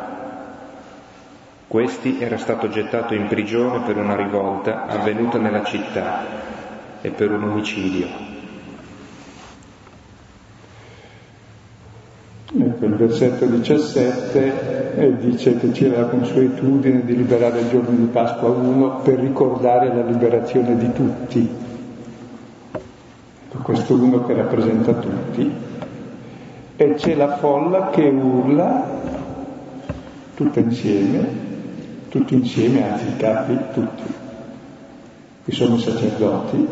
[1.68, 6.59] Questi era stato gettato in prigione per una rivolta avvenuta nella città
[7.02, 8.08] e per un omicidio.
[12.58, 18.06] Ecco, il versetto 17 eh, dice che c'era la consuetudine di liberare il giorno di
[18.06, 21.68] Pasqua uno per ricordare la liberazione di tutti.
[23.62, 25.52] Questo uno che rappresenta tutti.
[26.76, 28.84] E c'è la folla che urla
[30.34, 31.28] tutta insieme,
[32.10, 34.04] tutti insieme, anzi i capi, tutti.
[35.44, 36.68] Qui sono i sacerdoti,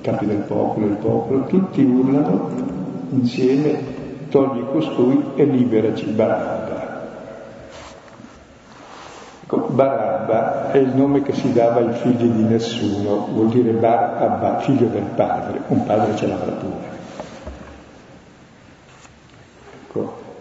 [0.00, 2.50] capi del popolo, il popolo, tutti urlano
[3.10, 6.88] insieme, togli costui e liberaci Barabba.
[9.42, 14.58] Ecco, Barabba è il nome che si dava ai figli di nessuno, vuol dire Barabba,
[14.60, 16.90] figlio del padre, un padre ce l'avrà pure.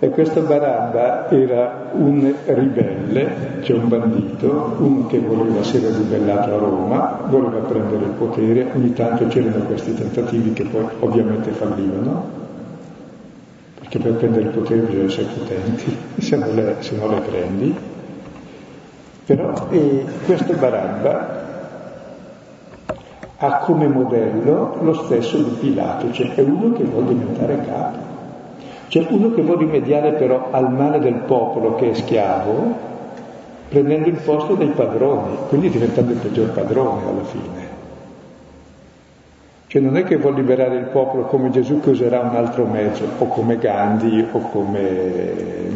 [0.01, 6.53] E questo Barabba era un ribelle, cioè un bandito, uno che voleva, si era ribellato
[6.53, 12.23] a Roma, voleva prendere il potere, ogni tanto c'erano questi tentativi che poi ovviamente fallivano,
[13.77, 17.75] perché per prendere il potere bisogna essere potenti, se non le, se non le prendi.
[19.25, 19.67] Però
[20.25, 21.47] questo Barabba
[23.35, 28.08] ha come modello lo stesso di Pilato, cioè è uno che vuole diventare capo.
[28.89, 32.87] C'è uno che vuole rimediare però al male del popolo che è schiavo
[33.69, 37.67] prendendo il posto dei padroni, quindi diventando il peggior padrone alla fine.
[39.67, 43.03] Cioè non è che vuol liberare il popolo come Gesù che userà un altro mezzo,
[43.19, 45.69] o come Gandhi, o come eh,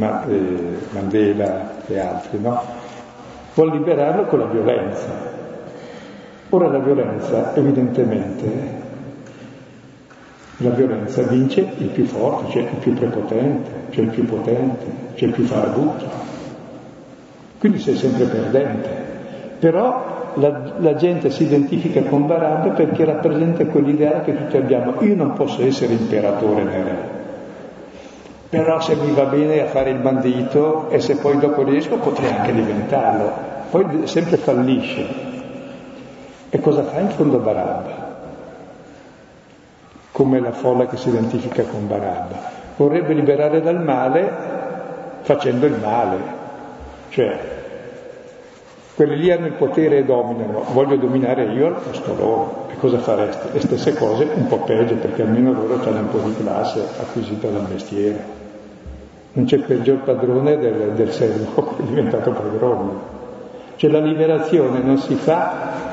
[0.89, 2.59] Mandela e altri, no?
[3.53, 5.31] Vuol liberarlo con la violenza.
[6.49, 8.82] Ora la violenza, evidentemente,
[10.63, 14.85] la violenza vince il più forte, cioè il più prepotente, cioè il più potente,
[15.15, 16.05] cioè il più farabutto.
[17.59, 18.89] Quindi sei sempre perdente.
[19.59, 25.01] Però la, la, gente si identifica con Barabba perché rappresenta quell'ideale che tutti abbiamo.
[25.01, 26.97] Io non posso essere imperatore né re,
[28.49, 32.31] però se mi va bene a fare il bandito e se poi dopo riesco potrei
[32.31, 33.31] anche diventarlo.
[33.69, 35.31] Poi sempre fallisce.
[36.49, 38.02] E cosa fa in fondo Barabba?
[40.13, 42.51] Come la folla che si identifica con Barabba.
[42.77, 44.31] Vorrebbe liberare dal male
[45.23, 46.17] facendo il male.
[47.09, 47.39] Cioè,
[48.95, 52.67] quelli lì hanno il potere e dominano, voglio dominare io al posto loro.
[52.69, 53.47] E cosa faresti?
[53.51, 57.47] Le stesse cose un po' peggio, perché almeno loro hanno un po' di classe acquisita
[57.47, 58.41] dal mestiere.
[59.33, 63.11] Non c'è peggior padrone del, del servo che è diventato padrone.
[63.77, 65.92] Cioè la liberazione non si fa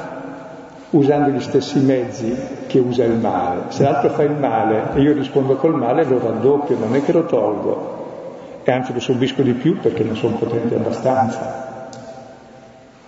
[0.91, 2.34] usando gli stessi mezzi
[2.66, 3.64] che usa il male.
[3.68, 7.12] Se l'altro fa il male e io rispondo col male, lo raddoppio, non è che
[7.12, 7.99] lo tolgo.
[8.62, 11.68] E anzi lo subisco di più perché non sono potente abbastanza.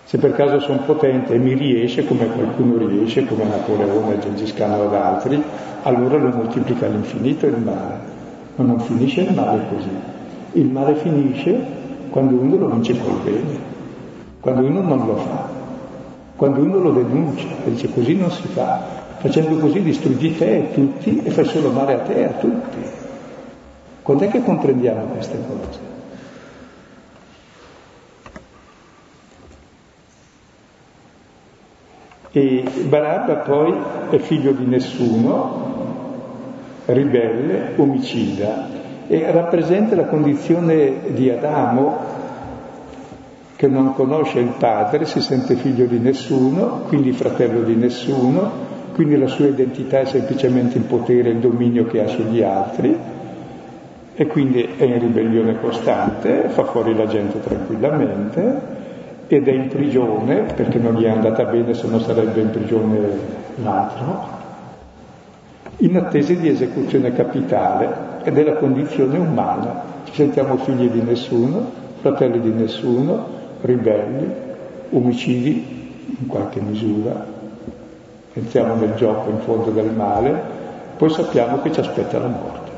[0.05, 4.73] Se per caso sono potente e mi riesce, come qualcuno riesce, come Napoleone, Gengis Khan
[4.73, 5.43] o altri,
[5.83, 8.11] allora lo moltiplica all'infinito il male.
[8.57, 9.89] Ma non finisce il male così.
[10.53, 11.81] Il male finisce
[12.11, 13.59] quando uno lo vince col bene,
[14.39, 15.52] quando uno non lo fa,
[16.37, 18.81] quando uno lo denuncia e dice così non si fa,
[19.19, 22.79] facendo così distruggi te e tutti e fai solo male a te e a tutti.
[24.03, 25.91] Quando è che comprendiamo queste cose?
[32.35, 33.77] E Barabba poi
[34.11, 35.71] è figlio di nessuno,
[36.87, 38.69] ribelle, omicida,
[39.07, 42.12] e rappresenta la condizione di Adamo
[43.63, 48.51] che non conosce il padre, si sente figlio di nessuno, quindi fratello di nessuno,
[48.93, 52.93] quindi la sua identità è semplicemente il potere e il dominio che ha sugli altri
[54.15, 58.61] e quindi è in ribellione costante, fa fuori la gente tranquillamente
[59.29, 62.99] ed è in prigione, perché non gli è andata bene se non sarebbe in prigione
[63.63, 64.27] l'altro,
[65.77, 69.83] in attesa di esecuzione capitale ed è la condizione umana.
[70.03, 74.33] Ci sentiamo figli di nessuno, fratelli di nessuno, ribelli,
[74.91, 75.91] omicidi
[76.21, 77.27] in qualche misura,
[78.33, 80.41] entriamo nel gioco in fondo del male,
[80.97, 82.71] poi sappiamo che ci aspetta la morte,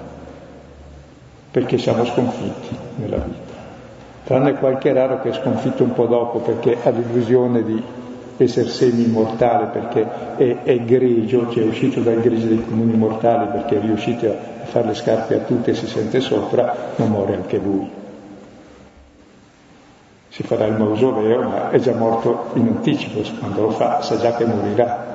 [1.51, 3.55] perché siamo sconfitti nella vita
[4.25, 7.81] tranne qualche raro che è sconfitto un po' dopo perché ha l'illusione di
[8.39, 13.77] essere semi-immortale perché è, è grigio, cioè è uscito dal grigio dei comuni mortali perché
[13.77, 17.59] è riuscito a fare le scarpe a tutti e si sente sopra, non muore anche
[17.59, 17.89] lui.
[20.35, 24.35] Si farà il mausoleo, ma è già morto in anticipo, quando lo fa sa già
[24.35, 25.07] che morirà.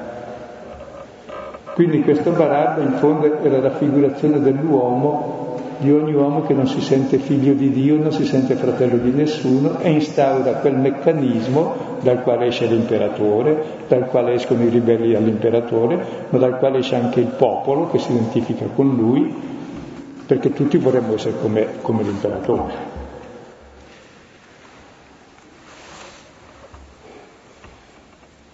[1.74, 6.80] Quindi questo Barabba in fondo è la raffigurazione dell'uomo di ogni uomo che non si
[6.80, 12.24] sente figlio di Dio, non si sente fratello di nessuno e instaura quel meccanismo dal
[12.24, 17.34] quale esce l'imperatore, dal quale escono i ribelli all'imperatore, ma dal quale esce anche il
[17.38, 19.36] popolo che si identifica con lui,
[20.26, 22.89] perché tutti vorremmo essere come, come l'imperatore.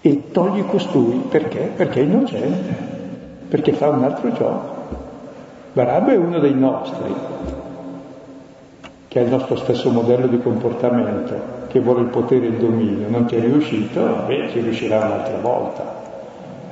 [0.08, 1.72] E togli costui perché?
[1.76, 2.76] Perché è innocente,
[3.50, 4.74] perché fa un altro gioco.
[5.74, 7.12] Barabba è uno dei nostri,
[9.08, 11.34] che ha il nostro stesso modello di comportamento,
[11.70, 13.10] che vuole il potere e il dominio.
[13.10, 15.96] Non ci è riuscito, vabbè, ci riuscirà un'altra volta.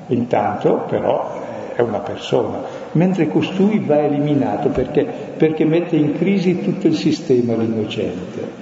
[0.09, 1.31] Intanto, però,
[1.73, 2.59] è una persona,
[2.91, 5.07] mentre costui va eliminato perché?
[5.36, 8.61] perché mette in crisi tutto il sistema l'innocente.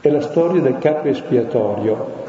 [0.00, 2.21] È la storia del capo espiatorio,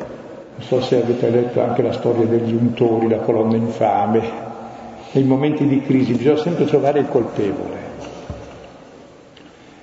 [0.55, 4.21] non so se avete letto anche la storia degli untori, la colonna infame,
[5.13, 7.91] nei momenti di crisi bisogna sempre trovare il colpevole.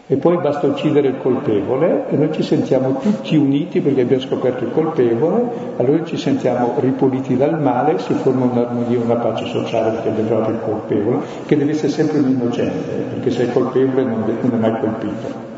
[0.06, 4.64] E poi basta uccidere il colpevole e noi ci sentiamo tutti uniti perché abbiamo scoperto
[4.64, 5.44] il colpevole,
[5.76, 10.50] allora ci sentiamo ripuliti dal male, si forma un'armonia, una pace sociale perché abbiamo trovato
[10.50, 14.80] il colpevole, che deve essere sempre un innocente, perché se è colpevole non, è mai
[14.80, 15.48] colpito.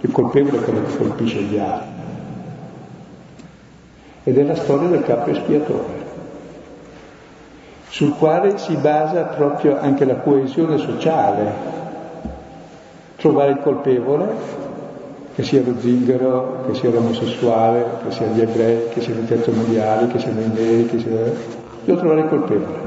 [0.00, 2.01] Il colpevole è quello che colpisce gli altri.
[4.24, 6.02] Ed è la storia del capo espiatore
[7.92, 11.52] sul quale si basa proprio anche la coesione sociale.
[13.16, 14.26] Trovare il colpevole
[15.34, 20.06] che sia lo zingaro, che sia l'omosessuale, che sia gli ebrei, che siano i terzomondiali,
[20.06, 21.10] che siano i neri, che sia...
[21.84, 22.80] Devo trovare il colpevole.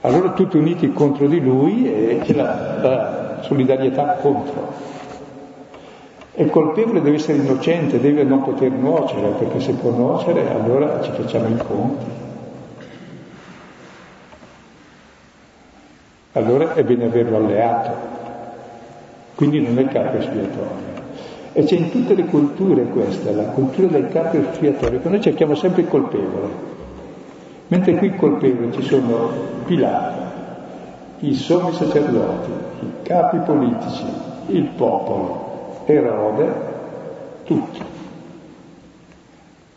[0.00, 4.72] Allora tutti uniti contro di lui e la, la solidarietà contro.
[6.34, 11.10] E colpevole deve essere innocente, deve non poter nuocere, perché se può nuocere allora ci
[11.12, 12.04] facciamo i conti.
[16.32, 18.12] Allora è bene averlo alleato
[19.34, 21.00] quindi non è capo espiatorio.
[21.52, 25.54] E c'è in tutte le culture questa, la cultura del capo espiatorio, che noi cerchiamo
[25.54, 26.48] sempre il colpevole.
[27.66, 29.30] Mentre qui il colpevole ci sono
[29.66, 30.22] Pilato,
[31.20, 32.50] i sommi sacerdoti,
[32.82, 34.04] i capi politici,
[34.48, 35.51] il popolo,
[35.86, 36.52] Erode,
[37.44, 37.80] tutti.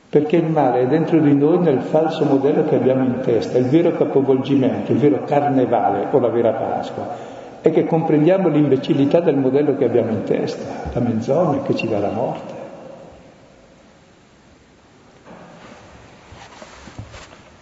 [0.10, 3.66] Perché il male è dentro di noi nel falso modello che abbiamo in testa, il
[3.66, 7.34] vero capovolgimento, il vero carnevale o la vera Pasqua
[7.66, 11.98] è che comprendiamo l'imbecillità del modello che abbiamo in testa, la menzogna che ci dà
[11.98, 12.54] la morte.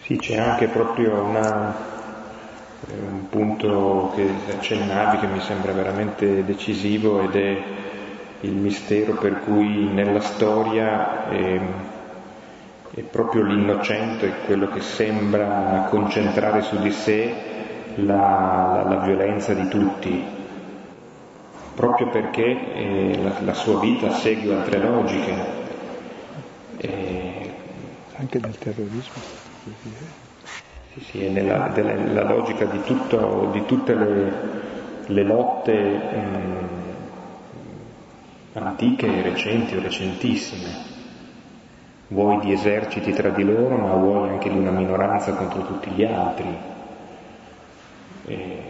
[0.02, 1.74] Sì, c'è anche proprio una,
[2.90, 7.62] un punto che accennavi che mi sembra veramente decisivo ed è
[8.44, 11.60] il mistero per cui nella storia è,
[12.94, 17.34] è proprio l'innocente quello che sembra concentrare su di sé
[17.96, 20.22] la, la, la violenza di tutti,
[21.74, 25.34] proprio perché eh, la, la, sua vita segue altre logiche.
[26.78, 27.52] E...
[28.16, 29.22] Anche nel terrorismo.
[30.92, 34.32] Sì, sì, è nella, nella logica di, tutto, di tutte le,
[35.06, 36.73] le lotte mh,
[38.54, 40.92] antiche, recenti o recentissime.
[42.08, 46.04] Vuoi di eserciti tra di loro, ma vuoi anche di una minoranza contro tutti gli
[46.04, 46.72] altri
[48.26, 48.62] e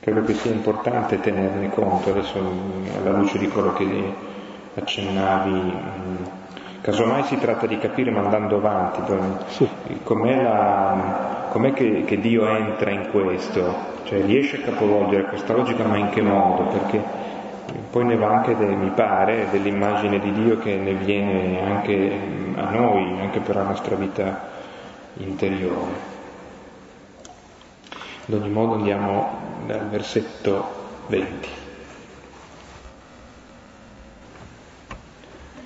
[0.00, 2.38] credo che sia importante tenerne conto, adesso
[2.96, 4.12] alla luce di quello che
[4.74, 5.72] accennavi,
[6.80, 9.00] casomai si tratta di capire ma andando avanti,
[9.48, 9.68] sì.
[10.02, 15.84] com'è, la, com'è che, che, Dio entra in questo, cioè riesce a capovolgere questa logica
[15.84, 16.64] ma in che modo?
[16.64, 17.22] Perché
[17.94, 22.18] poi ne va anche, de, mi pare, dell'immagine di Dio che ne viene anche
[22.56, 24.48] a noi, anche per la nostra vita
[25.18, 25.92] interiore.
[28.26, 30.66] Ad ogni modo andiamo dal versetto
[31.06, 31.48] 20.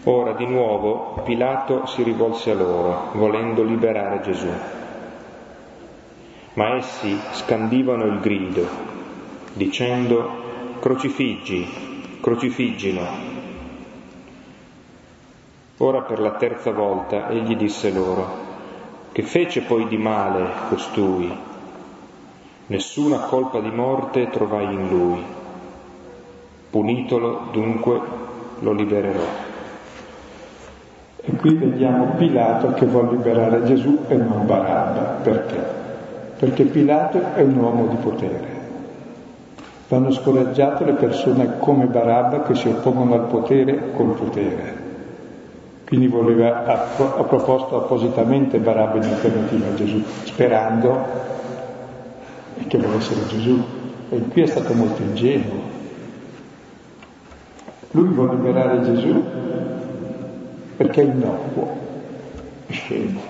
[0.05, 4.53] Ora di nuovo Pilato si rivolse a loro, volendo liberare Gesù.
[6.53, 8.69] Ma essi scandivano il grido,
[9.55, 11.88] dicendo crocifiggi,
[12.21, 13.03] crocifiggilo.
[15.79, 18.47] Ora per la terza volta egli disse loro,
[19.13, 21.33] che fece poi di male costui?
[22.67, 25.25] Nessuna colpa di morte trovai in lui.
[26.71, 28.01] Punitolo, dunque,
[28.59, 29.25] lo libererò.
[31.21, 35.21] E qui vediamo Pilato che vuole liberare Gesù e non Barabba.
[35.23, 35.65] Perché?
[36.39, 38.58] Perché Pilato è un uomo di potere.
[39.89, 44.87] Vanno scoraggiate le persone come Barabba che si oppongono al potere col potere.
[45.87, 51.07] Quindi voleva, ha, ha proposto appositamente Barabba in alternativa a Gesù, sperando
[52.67, 53.65] che vuole essere Gesù.
[54.11, 55.77] E qui è stato molto ingenuo.
[57.93, 59.25] Lui vuole liberare Gesù
[60.77, 61.77] perché è innocuo,
[62.67, 63.28] è scemo.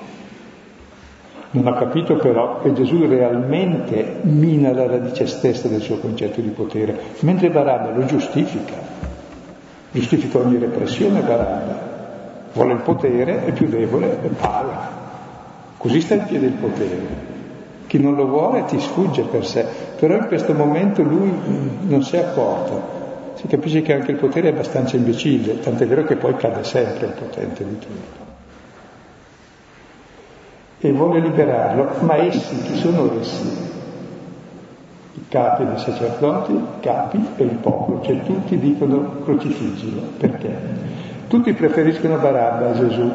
[1.50, 6.50] Non ha capito però che Gesù realmente mina la radice stessa del suo concetto di
[6.50, 8.74] potere, mentre Barabba lo giustifica,
[9.90, 11.88] giustifica ogni repressione Barabba,
[12.52, 14.96] vuole il potere, è più debole e paga.
[15.78, 17.26] Così sta in piedi il potere.
[17.86, 19.64] Chi non lo vuole ti sfugge per sé,
[19.98, 21.32] però in questo momento lui
[21.86, 22.96] non si è accorto.
[23.36, 27.06] Si capisce che anche il potere è abbastanza imbecille, tant'è vero che poi cade sempre
[27.06, 28.27] il potente di tutto.
[30.80, 33.66] E vuole liberarlo, ma essi, chi sono essi?
[35.14, 40.00] I capi dei sacerdoti, i capi e il popolo, cioè tutti dicono crocifiggilo.
[40.18, 40.56] Perché?
[41.26, 43.12] Tutti preferiscono Barabba a Gesù,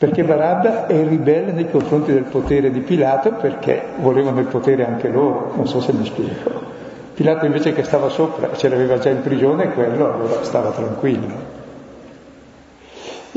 [0.00, 5.10] perché Barabba è ribelle nei confronti del potere di Pilato perché volevano il potere anche
[5.10, 6.68] loro, non so se mi spiego.
[7.12, 11.59] Pilato invece che stava sopra, ce l'aveva già in prigione, quello allora stava tranquillo.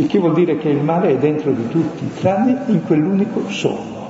[0.04, 4.02] Il che vuol dire che il male è dentro di tutti, tranne in quell'unico solo.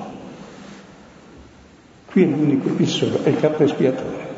[2.08, 4.32] Qui è l'unico, il solo, è il capo espiatore.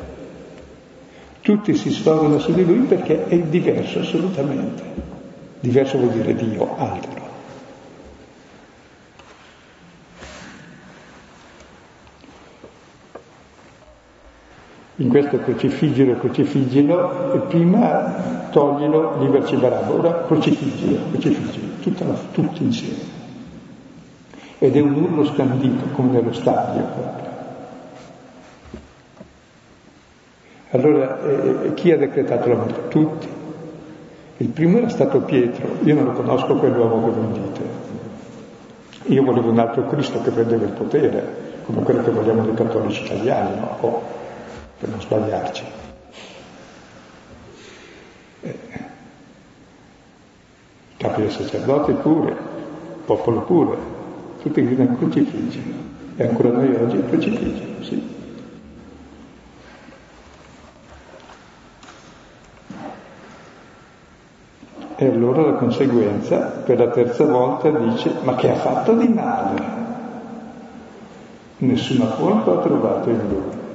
[1.40, 4.82] Tutti si sfogano su di lui perché è diverso assolutamente.
[5.60, 7.25] Diverso vuol dire Dio, altro.
[14.96, 22.62] In questo crocifiggilo, crocifiggilo, e prima toglilo, liberci barabbo, ora crocifiggilo, crocifiggilo, tutta la, tutti
[22.62, 23.14] insieme.
[24.58, 27.34] Ed è un urlo scandito, come nello stadio proprio.
[30.70, 32.88] Allora, eh, chi ha decretato la morte?
[32.88, 33.28] Tutti.
[34.38, 37.94] Il primo era stato Pietro, io non lo conosco quell'uomo che voi dite.
[39.12, 43.04] Io volevo un altro Cristo che prendeva il potere, come quello che vogliamo dei cattolici
[43.04, 43.76] italiani, no?
[43.80, 44.02] Oh,
[44.78, 45.64] per non sbagliarci.
[48.40, 48.58] Eh,
[50.96, 52.36] capi del sacerdote pure,
[53.04, 53.76] popolo pure,
[54.42, 55.84] tutti gridano crocifiggino.
[56.16, 58.14] E ancora noi oggi crocifiggino, sì.
[64.98, 69.62] E allora la conseguenza, per la terza volta, dice, ma che ha fatto di male?
[71.58, 73.65] Nessuna colpa ha trovato in lui.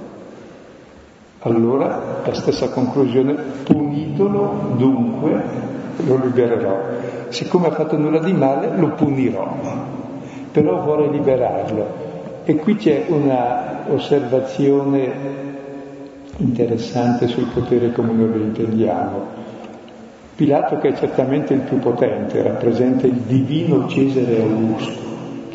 [1.43, 3.33] Allora la stessa conclusione,
[3.63, 5.43] punitolo, dunque
[6.05, 6.77] lo libererò.
[7.29, 9.47] Siccome ha fatto nulla di male, lo punirò,
[10.51, 12.09] però vuole liberarlo.
[12.43, 15.11] E qui c'è una osservazione
[16.37, 19.39] interessante sul potere come noi lo intendiamo.
[20.35, 25.00] Pilato, che è certamente il più potente, rappresenta il divino Cesare Augusto,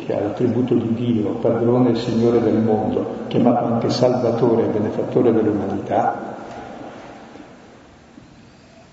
[0.07, 5.33] che ha l'attributo di Dio, padrone e Signore del mondo, chiamato anche Salvatore e benefattore
[5.33, 6.35] dell'umanità.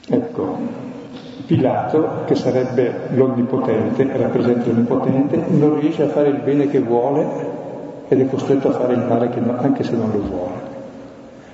[0.08, 0.56] Ecco,
[1.46, 7.26] Pilato, che sarebbe l'onnipotente, rappresenta l'onnipotente, non riesce a fare il bene che vuole
[8.08, 10.72] ed è costretto a fare il male no, anche se non lo vuole.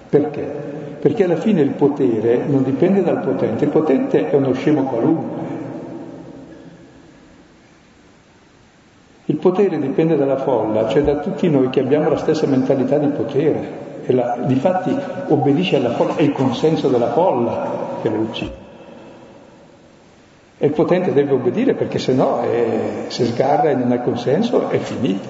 [0.09, 0.71] Perché?
[1.01, 5.50] perché alla fine il potere non dipende dal potente, il potente è uno scemo qualunque.
[9.41, 13.89] Potere dipende dalla folla, cioè da tutti noi che abbiamo la stessa mentalità di potere.
[14.07, 14.97] E la, difatti
[15.29, 18.69] obbedisce alla folla, è il consenso della folla che lo uccide.
[20.59, 24.69] E il potente deve obbedire perché se no è, se sgarra e non ha consenso
[24.69, 25.29] è finito.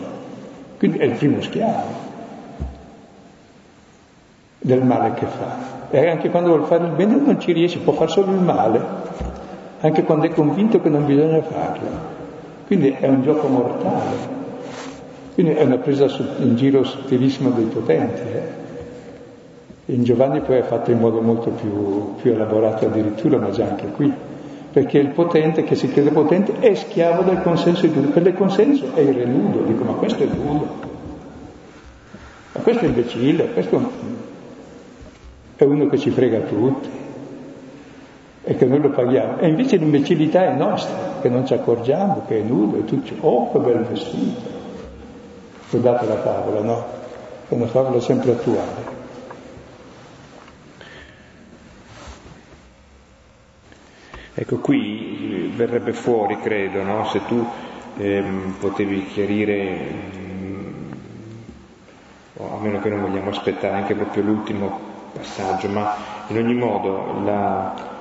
[0.77, 2.09] Quindi è il primo schiavo
[4.61, 5.79] del male che fa.
[5.91, 8.81] E anche quando vuole fare il bene non ci riesce, può fare solo il male,
[9.81, 12.19] anche quando è convinto che non bisogna farlo.
[12.71, 14.17] Quindi è un gioco mortale.
[15.35, 16.07] Quindi è una presa
[16.39, 18.21] in giro sottilissima dei potenti.
[18.21, 18.43] Eh?
[19.87, 23.87] In Giovanni poi è fatto in modo molto più, più elaborato addirittura, ma già anche
[23.89, 24.13] qui.
[24.71, 28.07] Perché il potente, che si crede potente, è schiavo del consenso di tutti.
[28.07, 29.63] Per il consenso è il renudo.
[29.63, 30.69] Dico, ma questo è nudo.
[32.53, 33.91] Ma questo è imbecille, questo
[35.57, 37.00] è uno che ci frega tutti
[38.51, 39.39] e che noi lo paghiamo.
[39.39, 43.53] E invece l'imbecillità è nostra, che non ci accorgiamo, che è nudo e tutti, oh
[43.53, 44.41] che bel vestito.
[45.71, 46.85] Guardate la favola, no?
[47.49, 48.99] È una favola sempre attuale.
[54.35, 57.05] Ecco, qui verrebbe fuori, credo, no?
[57.05, 57.47] se tu
[57.99, 59.79] ehm, potevi chiarire,
[60.17, 60.91] mm,
[62.39, 64.77] o a meno che non vogliamo aspettare anche proprio l'ultimo
[65.13, 65.95] passaggio, ma
[66.29, 67.99] in ogni modo la,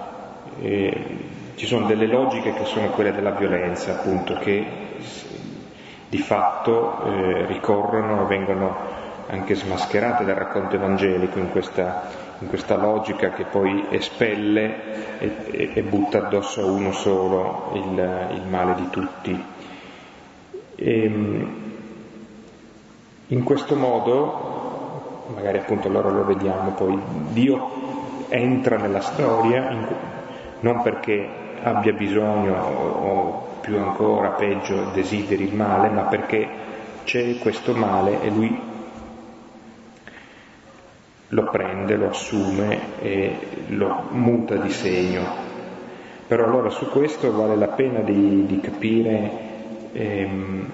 [1.55, 4.65] ci sono delle logiche che sono quelle della violenza, appunto, che
[6.09, 8.97] di fatto eh, ricorrono vengono
[9.27, 15.71] anche smascherate dal racconto evangelico in questa, in questa logica che poi espelle e, e,
[15.75, 19.43] e, butta addosso a uno solo il, il male di tutti.
[20.75, 21.67] E, ehm,
[23.27, 26.99] in questo modo magari appunto allora lo vediamo poi,
[27.31, 29.87] Dio entra nella storia in,
[30.61, 31.27] non perché
[31.63, 36.47] abbia bisogno o più ancora peggio desideri il male, ma perché
[37.03, 38.61] c'è questo male e lui
[41.29, 43.37] lo prende, lo assume e
[43.67, 45.47] lo muta di segno.
[46.27, 49.31] Però allora su questo vale la pena di, di capire
[49.93, 50.69] ehm,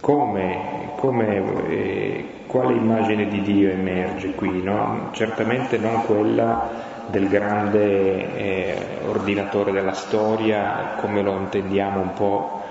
[0.00, 4.62] come, come eh, quale immagine di Dio emerge qui?
[4.62, 5.10] No?
[5.12, 12.62] Certamente non quella del grande eh, ordinatore della storia come lo intendiamo un po'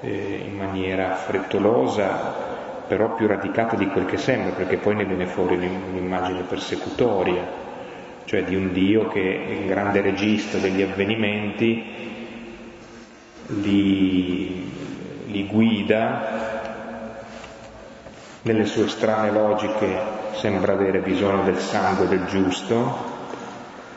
[0.00, 2.48] eh, in maniera frettolosa,
[2.86, 7.68] però più radicata di quel che sembra, perché poi ne viene fuori un'immagine persecutoria,
[8.24, 11.84] cioè di un Dio che è il grande regista degli avvenimenti,
[13.46, 14.72] li,
[15.26, 16.68] li guida
[18.42, 23.09] nelle sue strane logiche sembra avere bisogno del sangue del giusto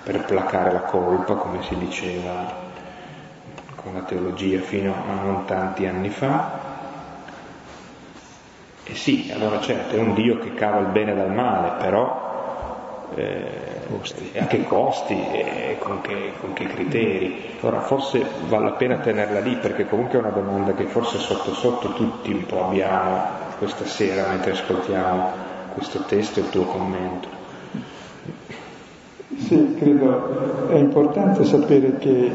[0.04, 2.72] per placare la colpa, come si diceva
[3.76, 6.72] con la teologia fino a non tanti anni fa.
[8.84, 12.32] E, sì, allora certo, è un Dio che cava il bene dal male, però
[13.16, 17.58] eh, a che costi e con che, con che, criteri.
[17.62, 21.54] Ora forse vale la pena tenerla lì perché comunque è una domanda che forse sotto
[21.54, 27.42] sotto tutti un po' abbiamo questa sera mentre ascoltiamo questo testo e il tuo commento.
[29.38, 32.32] Sì, credo è importante sapere che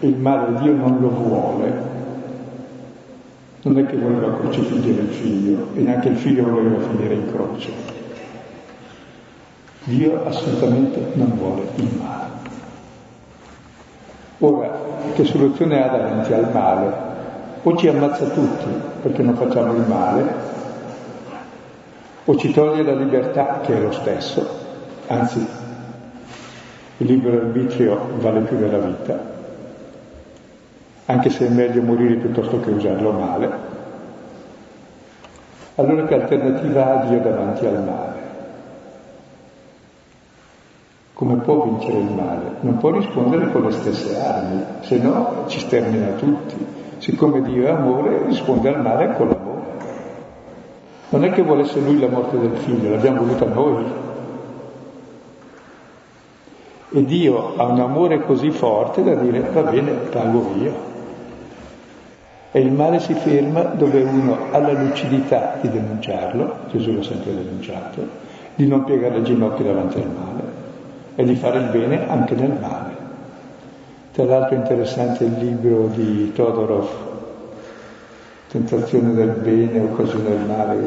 [0.00, 1.90] il male Dio non lo vuole.
[3.62, 8.00] Non è che voleva crocifiggere il figlio e neanche il figlio voleva finire in croce
[9.84, 12.30] Dio assolutamente non vuole il male.
[14.38, 14.78] Ora,
[15.14, 17.10] che soluzione ha davanti al male?
[17.64, 18.66] O ci ammazza tutti
[19.02, 20.34] perché non facciamo il male,
[22.24, 24.48] o ci toglie la libertà, che è lo stesso,
[25.08, 25.44] anzi
[27.02, 29.20] il libero arbitrio vale più della vita,
[31.06, 33.70] anche se è meglio morire piuttosto che usarlo male.
[35.74, 38.22] Allora che alternativa ha Dio davanti al male?
[41.22, 42.56] come può vincere il male?
[42.62, 46.56] Non può rispondere con le stesse armi, se no ci stermina tutti.
[46.98, 49.60] Siccome Dio è amore, risponde al male con l'amore.
[51.10, 53.84] Non è che volesse lui la morte del figlio, l'abbiamo voluta noi.
[56.94, 60.90] E Dio ha un amore così forte da dire va bene, pago io.
[62.50, 67.34] E il male si ferma dove uno ha la lucidità di denunciarlo, Gesù l'ha sempre
[67.34, 68.06] denunciato,
[68.54, 70.42] di non piegare le ginocchia davanti al male
[71.14, 72.90] e di fare il bene anche nel male.
[74.12, 76.88] Tra l'altro è interessante il libro di Todorov,
[78.48, 80.78] Tentazione del bene, occasione del male,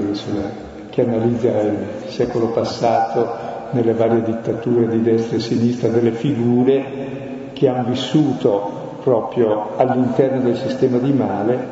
[0.91, 1.77] che analizza il
[2.09, 9.75] secolo passato nelle varie dittature di destra e sinistra delle figure che hanno vissuto proprio
[9.77, 11.67] all'interno del sistema di male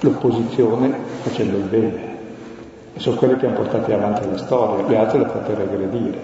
[0.00, 0.92] l'opposizione
[1.22, 2.12] facendo il bene.
[2.94, 6.18] E sono quelle che hanno portato avanti la storia, le altre le ha fatte regredire.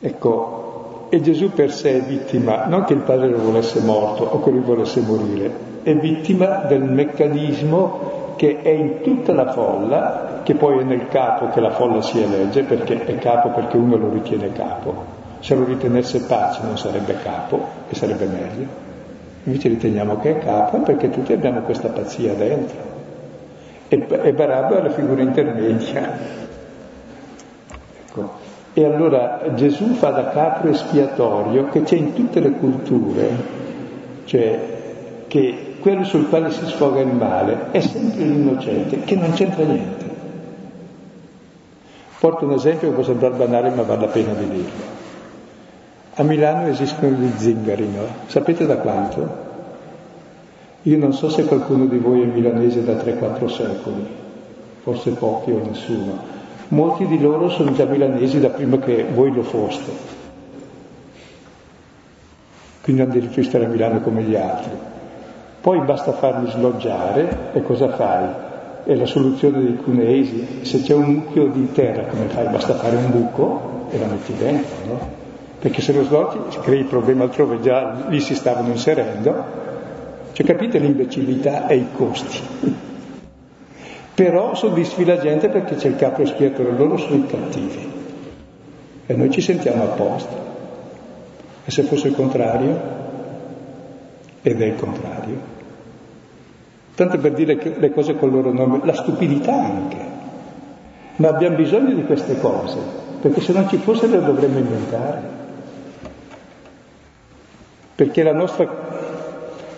[0.00, 4.42] Ecco, e Gesù per sé è vittima, non che il padre lo volesse morto o
[4.42, 5.50] che lui volesse morire,
[5.82, 11.48] è vittima del meccanismo che è in tutta la folla, che poi è nel capo
[11.48, 15.16] che la folla si elegge, perché è capo perché uno lo ritiene capo.
[15.40, 18.66] Se lo ritenesse pace non sarebbe capo e sarebbe meglio.
[19.42, 22.76] Invece riteniamo che è capo perché tutti abbiamo questa pazzia dentro.
[23.88, 26.16] E, e Barabba è la figura intermedia.
[28.06, 28.46] Ecco.
[28.72, 33.30] E allora Gesù fa da capro espiatorio che c'è in tutte le culture,
[34.26, 34.58] cioè
[35.26, 40.06] che quello sul quale si sfoga il male è sempre l'innocente, che non c'entra niente.
[42.18, 44.96] Porto un esempio che può sembrare banale ma vale la pena di dirlo.
[46.14, 48.02] A Milano esistono gli zingari, no?
[48.26, 49.46] Sapete da quanto?
[50.82, 54.06] Io non so se qualcuno di voi è milanese da 3-4 secoli,
[54.82, 56.18] forse pochi o nessuno,
[56.68, 60.16] molti di loro sono già milanesi da prima che voi lo foste.
[62.82, 64.70] Quindi hanno diritto di stare a Milano come gli altri.
[65.68, 68.26] Poi basta farli sloggiare e cosa fai?
[68.84, 70.60] È la soluzione dei cuneesi.
[70.62, 72.48] Se c'è un mucchio di terra, come fai?
[72.48, 75.08] Basta fare un buco e la metti dentro, no?
[75.58, 79.44] Perché se lo sloggi crei problemi altrove, già lì si stavano inserendo.
[80.32, 82.76] Cioè capite l'imbecillità e i costi
[84.14, 87.92] però soddisfi la gente perché c'è il capo espiatore, loro sono i cattivi
[89.04, 90.34] e noi ci sentiamo apposta.
[91.66, 92.80] E se fosse il contrario?
[94.40, 95.57] Ed è il contrario.
[96.98, 99.96] Tanto per dire le cose con il loro nome, la stupidità anche.
[101.14, 102.76] Ma abbiamo bisogno di queste cose,
[103.20, 105.22] perché se non ci fosse le dovremmo inventare.
[107.94, 108.68] Perché la nostra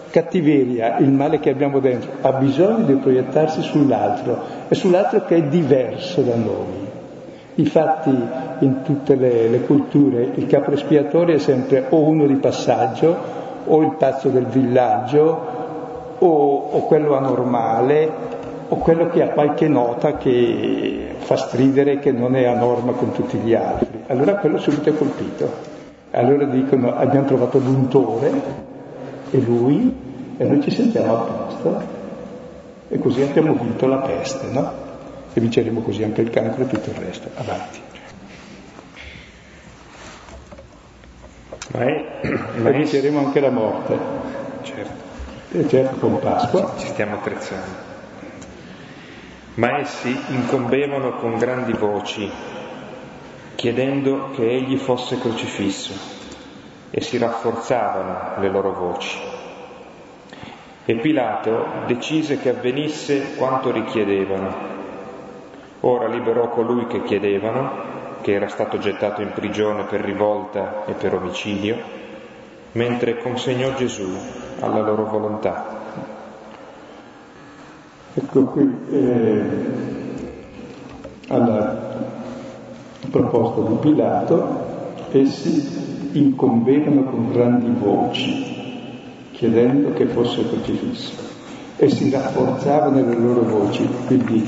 [0.09, 5.43] cattiveria, il male che abbiamo dentro, ha bisogno di proiettarsi sull'altro e sull'altro che è
[5.43, 6.89] diverso da noi.
[7.57, 8.19] Infatti
[8.61, 13.15] in tutte le, le culture il capo espiatorio è sempre o uno di passaggio
[13.67, 15.60] o il pazzo del villaggio
[16.21, 22.37] o, o quello anormale o quello che ha qualche nota che fa stridere che non
[22.37, 24.05] è a norma con tutti gli altri.
[24.07, 25.79] Allora quello subito è colpito.
[26.13, 28.31] Allora dicono abbiamo trovato l'untore
[29.31, 29.95] e lui
[30.37, 31.83] e noi ci sentiamo a posto
[32.89, 34.73] e così abbiamo vinto la peste, no?
[35.33, 37.29] E vinceremo così anche il cancro e tutto il resto.
[37.37, 37.81] Avanti.
[41.73, 42.05] Ma è,
[42.61, 43.99] ma e vinceremo anche la morte.
[44.63, 45.00] Certo.
[45.53, 46.75] E certo con Pasqua.
[46.77, 47.89] Ci stiamo attrezzando.
[49.55, 52.31] Ma essi incombevano con grandi voci,
[53.57, 55.93] chiedendo che egli fosse crocifisso
[56.91, 59.19] e si rafforzavano le loro voci.
[60.85, 64.55] E Pilato decise che avvenisse quanto richiedevano.
[65.81, 71.15] Ora liberò colui che chiedevano, che era stato gettato in prigione per rivolta e per
[71.15, 72.00] omicidio,
[72.73, 74.09] mentre consegnò Gesù
[74.61, 75.79] alla loro volontà.
[78.15, 79.43] Ecco qui eh,
[81.29, 81.89] alla
[83.11, 84.69] proposta di Pilato,
[85.13, 88.59] essi incombevano con grandi voci,
[89.33, 91.13] chiedendo che fosse crocifisso,
[91.77, 94.47] e si rafforzavano le loro voci, quindi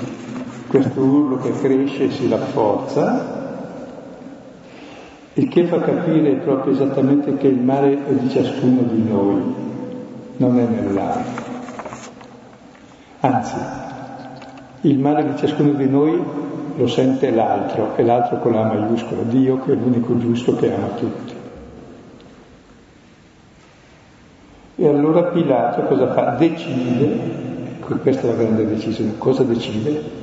[0.66, 3.41] questo urlo che cresce si rafforza
[5.34, 9.54] il che fa capire proprio esattamente che il male è di ciascuno di noi,
[10.36, 11.50] non è nell'altro.
[13.20, 13.56] Anzi,
[14.82, 16.22] il male di ciascuno di noi
[16.76, 20.88] lo sente l'altro, e l'altro con la maiuscola, Dio che è l'unico giusto che ama
[20.88, 21.32] tutti.
[24.76, 26.34] E allora Pilato cosa fa?
[26.38, 27.18] Decide,
[27.76, 30.20] ecco, questa è la grande decisione, cosa decide?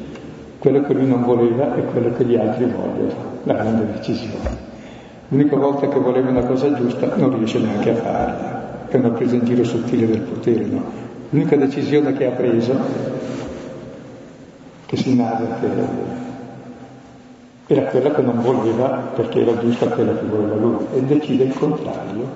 [0.59, 4.68] Quello che lui non voleva e quello che gli altri vogliono, la grande decisione.
[5.31, 9.35] L'unica volta che voleva una cosa giusta non riesce neanche a farla, è una presa
[9.35, 10.83] in giro sottile del potere, no?
[11.29, 12.73] L'unica decisione che ha preso,
[14.87, 15.67] che si narra che
[17.67, 21.53] era quella che non voleva perché era giusta quella che voleva lui e decide il
[21.53, 22.27] contrario,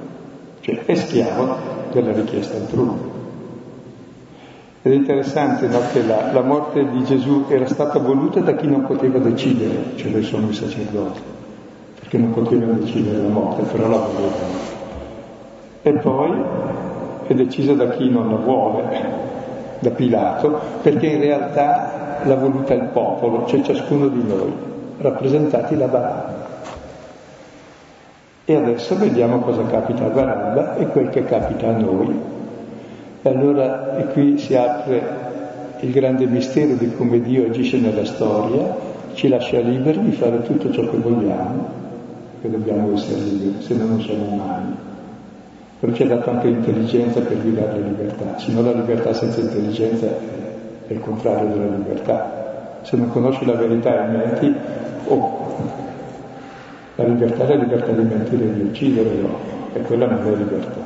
[0.60, 1.58] cioè è schiavo
[1.92, 3.12] della richiesta altrui.
[4.84, 8.68] Ed è interessante no, che la, la morte di Gesù era stata voluta da chi
[8.68, 11.33] non poteva decidere, cioè sono i sacerdoti
[12.14, 14.72] che non potevano decidere la morte, però la volevano.
[15.82, 16.32] E poi
[17.26, 18.84] è decisa da chi non la vuole,
[19.80, 24.54] da Pilato, perché in realtà l'ha voluta il popolo, cioè ciascuno di noi,
[25.00, 26.52] rappresentati da Barabba.
[28.46, 32.22] E adesso vediamo cosa capita a Barabba e quel che capita a noi.
[33.24, 35.02] E allora e qui si apre
[35.80, 40.70] il grande mistero di come Dio agisce nella storia, ci lascia liberi di fare tutto
[40.72, 41.83] ciò che vogliamo
[42.44, 44.76] che dobbiamo essere liberi, se no non siamo umani.
[45.80, 49.40] Però ci ha dato anche l'intelligenza per guidare la libertà, se no la libertà senza
[49.40, 52.82] intelligenza è il contrario della libertà.
[52.82, 54.54] Se non conosci la verità e menti,
[55.08, 55.56] oh,
[56.96, 59.38] la libertà è la libertà di mentire e di uccidere, no,
[59.72, 60.82] e quella non è libertà.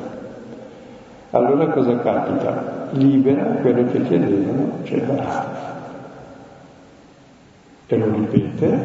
[1.32, 2.90] Allora cosa capita?
[2.92, 5.76] Libera quello che chiedevano, cioè Barabba.
[7.88, 8.80] E lo ripete,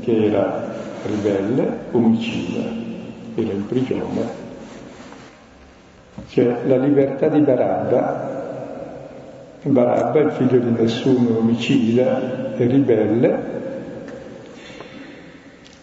[0.00, 0.65] che era
[1.04, 2.62] ribelle, omicida,
[3.34, 4.44] era in prigione.
[6.28, 8.34] Cioè la libertà di Barabba,
[9.62, 13.54] Barabba il figlio di nessuno, omicida e ribelle,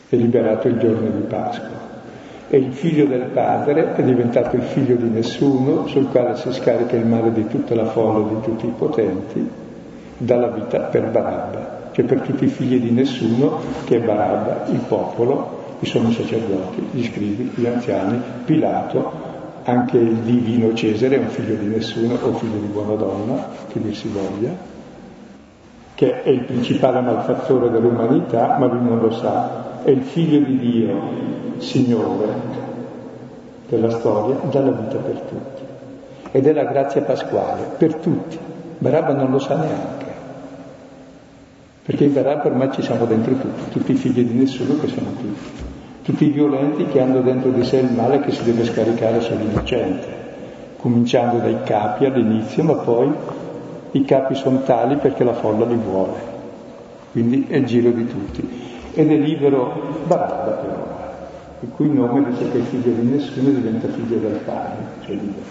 [0.09, 1.81] è liberato il giorno di Pasqua.
[2.49, 6.95] E il figlio del padre è diventato il figlio di nessuno, sul quale si scarica
[6.95, 9.49] il male di tutta la folla, di tutti i potenti,
[10.17, 14.79] dalla vita per Barabba cioè per tutti i figli di nessuno, che è Barabba, il
[14.87, 19.31] popolo, i sono sacerdoti, gli scrivi, gli anziani, Pilato,
[19.63, 23.79] anche il divino Cesare è un figlio di nessuno o figlio di buona donna, che
[23.79, 24.49] dir si voglia,
[25.95, 30.57] che è il principale malfattore dell'umanità, ma lui non lo sa, è il figlio di
[30.57, 31.21] Dio,
[31.57, 32.61] Signore
[33.69, 35.61] della storia, dà la vita per tutti.
[36.31, 38.37] Ed è la grazia pasquale, per tutti.
[38.79, 40.02] Barabba non lo sa neanche.
[41.85, 45.11] Perché in Barabba ormai ci siamo dentro tutti, tutti i figli di nessuno che siamo
[45.11, 45.51] tutti,
[46.03, 50.07] tutti i violenti che hanno dentro di sé il male che si deve scaricare sull'innocente,
[50.77, 53.11] cominciando dai capi all'inizio, ma poi
[53.91, 56.19] i capi sono tali perché la folla li vuole,
[57.11, 58.61] quindi è il giro di tutti.
[58.93, 60.87] Ed è libero Barabba però,
[61.59, 65.45] il cui nome dice che è figlio di nessuno diventa figlio del Padre, cioè libero,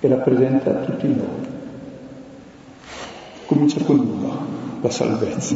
[0.00, 1.50] e rappresenta tutti noi.
[3.46, 4.21] Comincia con uno,
[4.82, 5.54] la salvezza,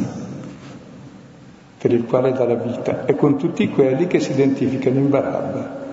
[1.77, 5.85] per il quale dà la vita, e con tutti quelli che si identificano in Barabba.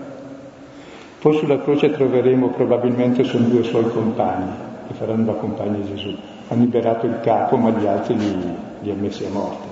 [1.18, 4.52] Poi sulla croce troveremo probabilmente sono due suoi compagni,
[4.86, 6.16] che faranno la compagna di Gesù.
[6.48, 8.36] Hanno liberato il capo, ma gli altri li,
[8.82, 9.66] li ha messi a morte.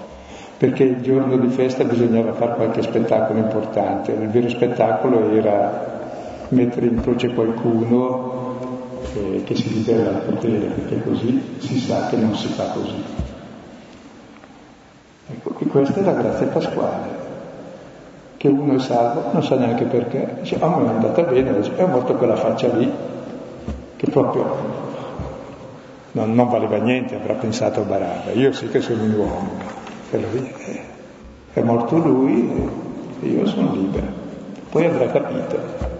[0.56, 4.12] Perché il giorno di festa bisognava fare qualche spettacolo importante.
[4.12, 6.00] Il vero spettacolo era
[6.48, 8.56] mettere in croce qualcuno
[9.14, 13.21] eh, che si libera dal potere, perché così si sa che non si fa così.
[15.32, 17.08] Ecco, che questa è la grazia pasquale,
[18.36, 21.84] che uno è salvo, non sa neanche perché, dice, ah, ma è andata bene, è
[21.86, 22.90] morto quella faccia lì,
[23.96, 24.44] che proprio
[26.12, 29.50] non, non valeva niente, avrà pensato Barabba, io sì che sono un uomo,
[30.10, 30.26] però
[31.54, 32.70] è morto lui
[33.22, 34.06] e io sono libero,
[34.70, 35.90] poi avrà capito.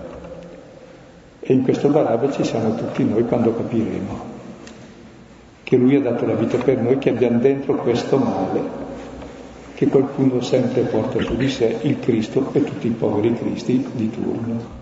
[1.40, 4.32] E in questo Barabba ci siamo tutti noi quando capiremo
[5.72, 8.60] che Lui ha dato la vita per noi, che abbiamo dentro questo male,
[9.82, 14.10] che qualcuno sempre porta su di sé, il Cristo e tutti i poveri Cristi di
[14.10, 14.80] turno.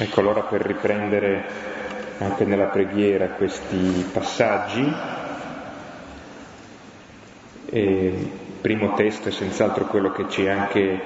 [0.00, 1.44] Ecco allora per riprendere
[2.18, 4.94] anche nella preghiera questi passaggi,
[7.70, 11.00] il primo testo è senz'altro quello che ci anche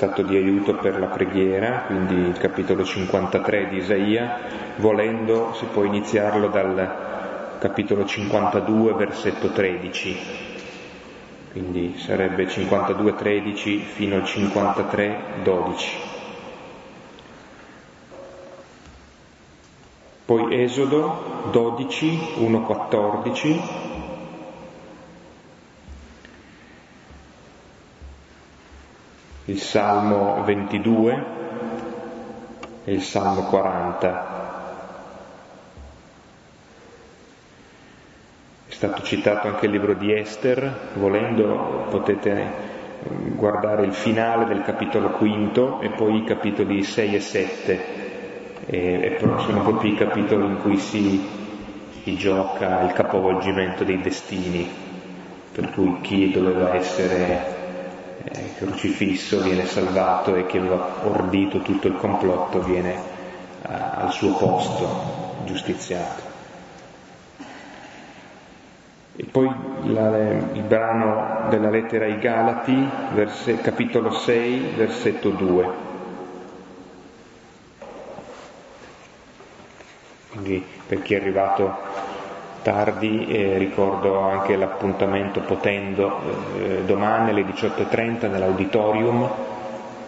[0.00, 4.38] stato di aiuto per la preghiera, quindi il capitolo 53 di Isaia,
[4.76, 10.16] volendo si può iniziarlo dal capitolo 52 versetto 13,
[11.52, 15.98] quindi sarebbe 52 13 fino al 53 12.
[20.24, 23.60] Poi Esodo 12, 1, 14.
[29.46, 31.24] Il Salmo 22
[32.84, 34.38] e il Salmo 40.
[38.68, 42.78] È stato citato anche il libro di Esther, volendo potete
[43.34, 47.84] guardare il finale del capitolo quinto e poi i capitoli 6 e 7
[48.66, 51.26] e, sono proprio i capitoli in cui si,
[52.02, 54.68] si gioca il capovolgimento dei destini,
[55.52, 57.59] per cui chi doveva essere
[58.24, 64.34] eh, crocifisso viene salvato e chi aveva ordito tutto il complotto viene eh, al suo
[64.36, 66.28] posto giustiziato.
[69.16, 69.52] E poi
[69.84, 70.16] la,
[70.52, 75.88] il brano della lettera ai Galati, verse, capitolo 6, versetto 2.
[80.30, 81.76] Quindi per chi è arrivato
[82.62, 86.20] tardi eh, ricordo anche l'appuntamento potendo
[86.58, 89.30] eh, domani alle 18.30 nell'auditorium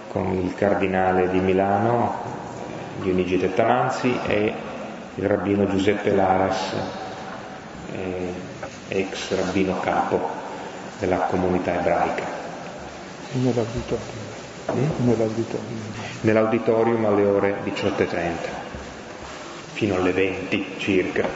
[0.09, 2.15] con il cardinale di Milano,
[3.01, 4.53] Dionigi Tettamanzi e
[5.15, 6.75] il rabbino Giuseppe Laras,
[7.93, 8.35] eh,
[8.89, 10.21] ex rabbino capo
[10.99, 12.25] della comunità ebraica.
[13.33, 14.31] Nell'auditorium.
[14.73, 15.07] Mm?
[15.07, 15.81] Nell'auditorium.
[16.21, 18.63] Nell'auditorium alle ore 18.30
[19.73, 21.27] fino alle 20 circa.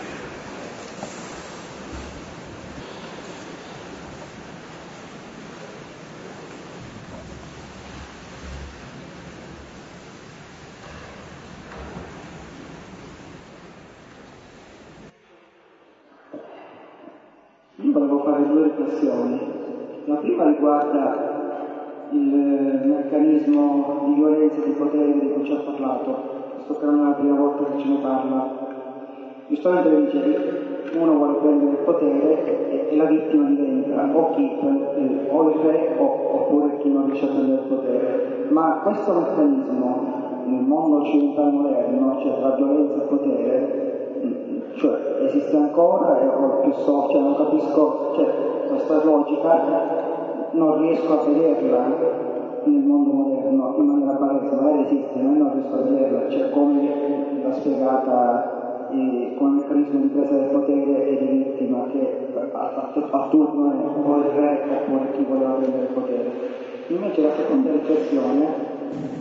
[17.78, 19.40] Io volevo fare due riflessioni.
[20.06, 24.04] La prima riguarda il meccanismo
[24.60, 26.36] di violenza e di potere di cui ci ha parlato
[26.74, 28.74] che non è la prima volta che ce ne parla.
[29.48, 34.56] Giustamente lo dice, uno vuole prendere il potere e, e la vittima diventa o chi
[34.58, 38.46] prende, o il re o, oppure chi non riesce a prendere il potere.
[38.48, 40.14] Ma questo meccanismo
[40.46, 44.10] nel mondo occidentale moderno, cioè la violenza e il potere,
[44.74, 48.26] cioè esiste ancora e, o più so, cioè non capisco, cioè
[48.68, 50.04] questa logica
[50.50, 52.34] non riesco a vederla
[52.70, 57.40] nel mondo moderno in maniera palese, magari esiste, ma non riesco a vederla, cioè come
[57.42, 62.92] l'ha spiegata eh, con il meccanismo di presa del potere e di vittima che a,
[63.10, 66.30] a turno è o il re oppure chi voleva prendere il potere.
[66.88, 68.74] Invece la seconda riflessione...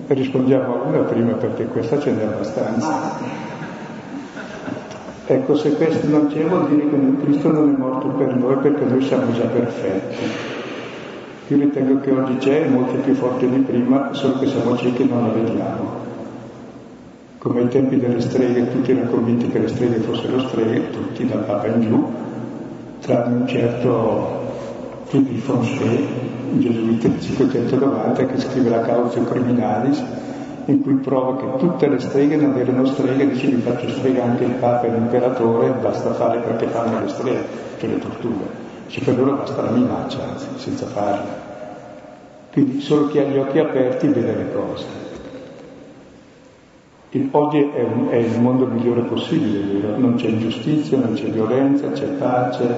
[0.08, 2.88] Rispondiamo a una prima perché questa ce n'è abbastanza.
[2.88, 3.54] Ah.
[5.28, 8.86] Ecco, se questo non c'è vuol dire che Cristo non è morto per noi perché
[8.86, 10.65] noi siamo già perfetti.
[11.48, 15.06] Io ritengo che oggi c'è, molto più forte di prima, solo che siamo ciechi e
[15.06, 16.04] non la vediamo.
[17.38, 21.44] Come ai tempi delle streghe, tutti erano convinti che le streghe fossero streghe, tutti dal
[21.44, 22.12] Papa in giù,
[23.02, 24.40] tranne un certo
[25.08, 26.00] Philippe Fonchet,
[26.50, 30.04] un gesuita del 590, che scrive la causa criminalis,
[30.66, 34.46] in cui prova che tutte le streghe non erano streghe, dice vi faccio strega anche
[34.46, 37.46] il Papa e l'imperatore, basta fare perché fanno le streghe,
[37.78, 38.65] cioè le torture.
[38.88, 41.44] Cioè per loro basta la minaccia, anzi, senza farla.
[42.52, 44.86] Quindi solo chi ha gli occhi aperti vede le cose.
[47.10, 49.98] Il, oggi è, un, è, il mondo migliore possibile, vero?
[49.98, 52.78] Non c'è ingiustizia, non c'è violenza, c'è pace,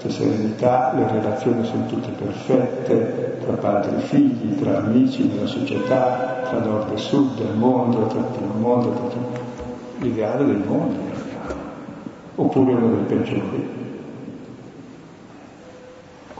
[0.00, 6.42] c'è serenità, le relazioni sono tutte perfette, tra padri e figli, tra amici, nella società,
[6.48, 9.40] tra nord e sud del mondo, tra il mondo, tra tutto.
[9.98, 10.98] L'ideale del mondo,
[12.36, 13.79] oppure uno dei peggiori.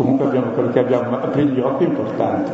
[0.01, 2.53] Comunque abbiamo quello che abbiamo, aprire gli occhi è importante.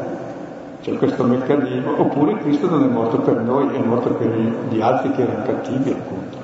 [0.83, 4.37] C'è questo meccanismo, oppure Cristo non è morto per noi, è morto per
[4.69, 6.39] gli altri che erano cattivi, appunto.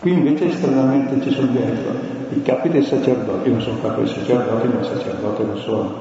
[0.00, 1.92] Qui invece stranamente ci sono dentro
[2.30, 5.94] i capi dei sacerdoti, non sono capo dei sacerdoti, ma sacerdote lo sono.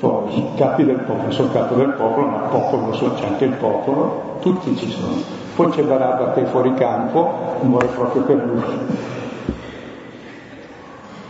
[0.00, 3.44] Poi i capi del popolo, sono capo del popolo, ma popolo lo sono, c'è anche
[3.44, 5.16] il popolo, tutti ci sono.
[5.54, 8.64] Poi c'è Barabba che è fuori campo, muore proprio per lui.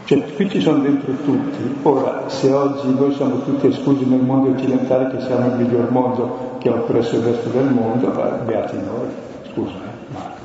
[0.07, 1.78] Cioè, qui ci sono dentro tutti.
[1.82, 6.59] Ora, se oggi noi siamo tutti esclusi nel mondo occidentale, che siamo il miglior mondo
[6.59, 8.07] che ha oppresso il resto del mondo,
[8.44, 9.09] beati noi.
[9.50, 10.40] Scusa, eh, Marco.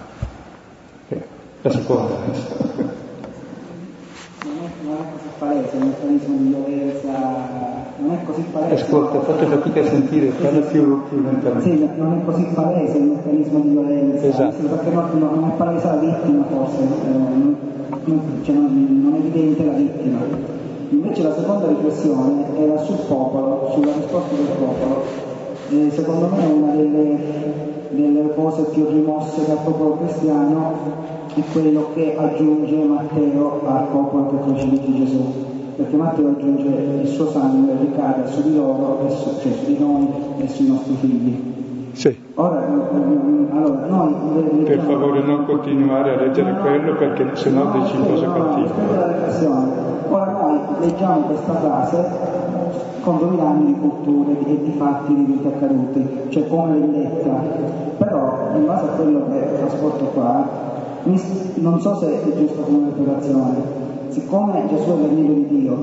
[1.09, 1.23] Eh,
[1.61, 2.55] la seconda lista.
[4.43, 7.59] Non è così palese, il meccanismo di violenza
[7.97, 8.83] non è così palese.
[8.83, 11.61] Ascolta, fate fatica a sentire, parla più, più lentamente.
[11.61, 14.63] Sì, non è così palese il meccanismo di violenza, Esatto.
[14.63, 16.77] perché non, non è palese la vittima forse,
[17.11, 17.57] non,
[18.43, 20.19] cioè non, non è evidente la vittima.
[20.89, 25.03] Invece la seconda riflessione era sul popolo, sulla risposta del popolo.
[25.69, 27.17] E secondo me una delle,
[27.89, 30.73] delle cose più rimosse dal popolo cristiano
[31.33, 35.23] è quello che aggiunge Matteo al popolo che crocifitti Gesù.
[35.75, 36.67] Perché Matteo aggiunge
[37.01, 40.07] il suo sangue ricade su di loro, cioè su di noi
[40.39, 41.60] e sui nostri figli.
[42.01, 42.17] Sì.
[42.33, 48.05] Ora, allora, noi leggiamo- Per favore non continuare a leggere quello perché sennò dici no,
[48.05, 49.49] cose no, no, aspetta cattive.
[50.09, 52.09] Ora noi leggiamo questa frase
[53.03, 57.39] con duemila anni di culture e di fatti di vita accaduti, cioè come vendetta.
[57.99, 60.47] Però, in base a quello che trasporto qua,
[61.03, 63.57] non so se è giusto come interpretazione,
[64.07, 65.77] siccome Gesù è l'agnello di Dio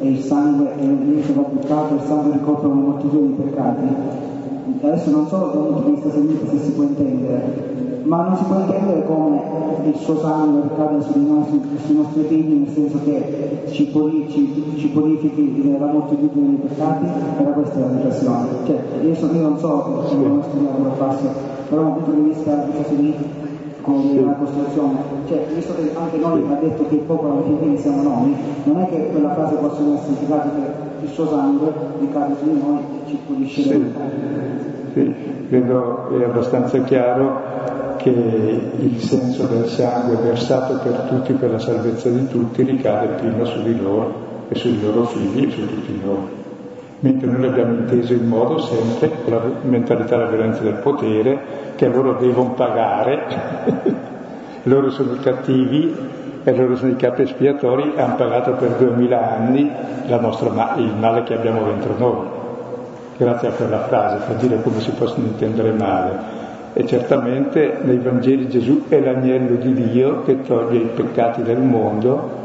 [0.00, 4.38] e il sangue è il che va buttato, il sangue ricopre una moltitudine di peccati,
[4.82, 8.36] adesso non so da un punto di vista semplice se si può intendere, ma non
[8.36, 9.40] si può intendere come
[9.84, 13.84] il suo sangue ricade su di noi, su- sui nostri figli, nel senso che ci,
[13.86, 17.04] puri- ci- ci purifichi la moltitudine dei peccati,
[17.38, 18.46] era questa la riflessione.
[18.66, 21.26] Cioè, io, so- io non so se non ho studiato la classe,
[21.68, 23.14] però da un punto di vista di così
[23.82, 27.76] come la costruzione, cioè visto che anche noi ha detto che il popolo alla fine
[27.78, 32.34] siamo noi, non è che quella frase possa essere significata che il suo sangue ricade
[32.38, 34.49] su di noi e ci pulisce Sì.
[34.92, 42.08] Credo è abbastanza chiaro che il senso del sangue versato per tutti, per la salvezza
[42.08, 46.38] di tutti, ricade prima su di loro e sui loro figli e su tutti noi.
[47.00, 51.38] Mentre noi l'abbiamo inteso in modo sempre con la mentalità della violenza del potere,
[51.76, 53.20] che loro devono pagare,
[54.64, 55.94] loro sono cattivi
[56.42, 59.70] e loro sono i capi espiatori, hanno pagato per duemila anni
[60.08, 62.39] ma- il male che abbiamo dentro noi
[63.20, 66.38] grazie a quella frase, per dire come si possono intendere male.
[66.72, 72.38] E certamente nei Vangeli Gesù è l'agnello di Dio che toglie i peccati del mondo,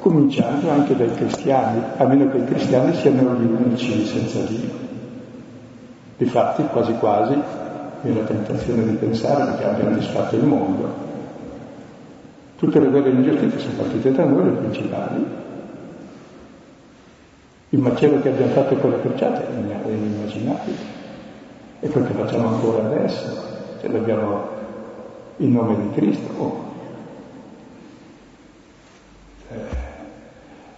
[0.00, 4.80] cominciando anche dai cristiani, a meno che i cristiani siano gli unici senza Dio.
[6.18, 7.40] Difatti, quasi quasi,
[8.02, 11.10] viene la tentazione di pensare che abbiano disfatto il mondo.
[12.56, 15.24] Tutte le guerre di ingiustizia sono partite da noi, le principali,
[17.72, 21.00] il macello che abbiamo fatto con le crociate è inimmaginabile.
[21.80, 23.42] E quel che facciamo ancora adesso,
[23.80, 24.46] se l'abbiamo
[25.38, 26.32] in nome di Cristo.
[26.36, 26.70] oh.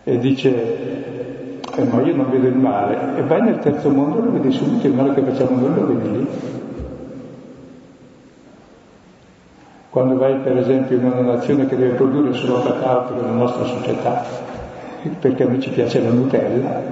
[0.05, 3.19] Eh, e dice, eh, ma io non vedo il male.
[3.19, 5.87] E vai nel terzo mondo e lo vedi subito, il male che facciamo noi lo
[5.87, 6.29] vedi lì.
[9.91, 13.65] Quando vai per esempio in una nazione che deve produrre solo cacao per la nostra
[13.65, 14.53] società,
[15.09, 16.83] perché a noi ci piace la Nutella,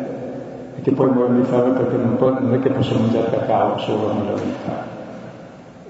[0.77, 1.09] e che poi
[1.45, 4.87] fame perché non, non è che possono mangiare cacao solo nella vita,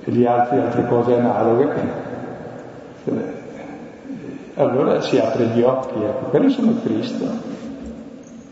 [0.04, 2.00] e gli altri altre cose analoghe.
[4.54, 7.24] Allora si apre gli occhi, ecco, quelli sono Cristo,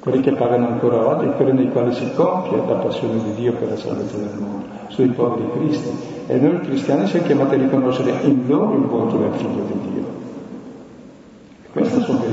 [0.00, 3.68] quelli che pagano ancora oggi, quelli nei quali si compie la passione di Dio per
[3.68, 6.18] la salvezza del mondo, sono i poveri Cristi.
[6.26, 10.19] E noi cristiani siamo chiamati a riconoscere in loro il volto del Figlio di Dio.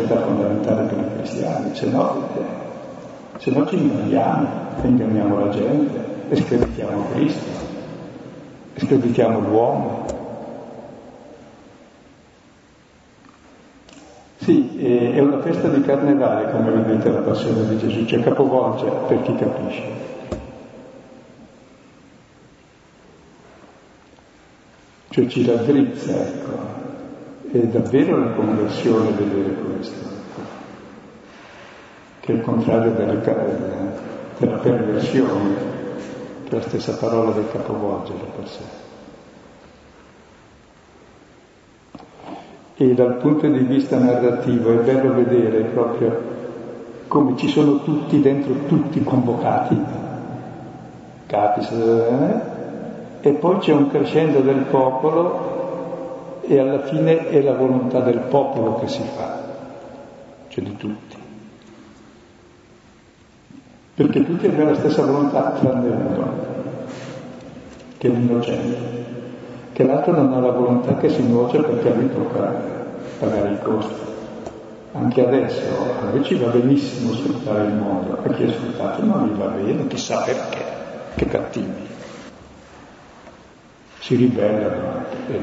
[0.07, 4.47] Verità fondamentali per i cristiani, se no, eh, se no ci inganniamo,
[4.83, 7.49] inganniamo la gente, e screditiamo Cristo,
[8.73, 10.05] e screditiamo l'uomo.
[14.37, 18.89] Sì, eh, è una festa di carnevale, come vedete, la passione di Gesù, cioè capovolge
[19.07, 20.05] per chi capisce.
[25.09, 26.86] Cioè ci raddrizza, ecco.
[27.49, 30.05] È davvero una conversione vedere questo,
[32.19, 33.13] che è il contrario della,
[34.37, 35.55] della perversione,
[36.43, 38.63] che è la stessa parola del capovolgere per sé.
[42.75, 46.21] E dal punto di vista narrativo è bello vedere proprio
[47.07, 49.81] come ci sono tutti dentro, tutti convocati,
[51.27, 52.41] capis, eh?
[53.21, 55.46] e poi c'è un crescendo del popolo
[56.47, 59.45] e alla fine è la volontà del popolo che si fa.
[60.47, 61.15] cioè di tutti.
[63.95, 66.31] Perché tutti abbiamo la stessa volontà tranne uno,
[67.97, 69.05] che è l'innocente,
[69.73, 72.53] che l'altro non ha la volontà che si nuoce perché lui tocca
[73.19, 74.05] pagare i costi.
[74.93, 75.61] Anche adesso
[75.99, 79.47] a noi ci va benissimo sfruttare il mondo, a chi è sfruttato non gli va
[79.47, 80.63] bene, chissà perché,
[81.15, 81.87] che cattivi.
[83.99, 85.41] Si ribellano anche, e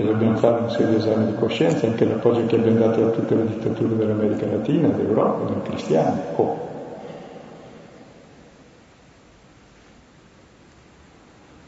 [0.00, 3.34] Cioè dobbiamo fare un serio esame di coscienza, anche l'appoggio che abbiamo dato a tutte
[3.34, 6.20] le dittature dell'America Latina, d'Europa, dei cristiani.
[6.36, 6.68] Oh.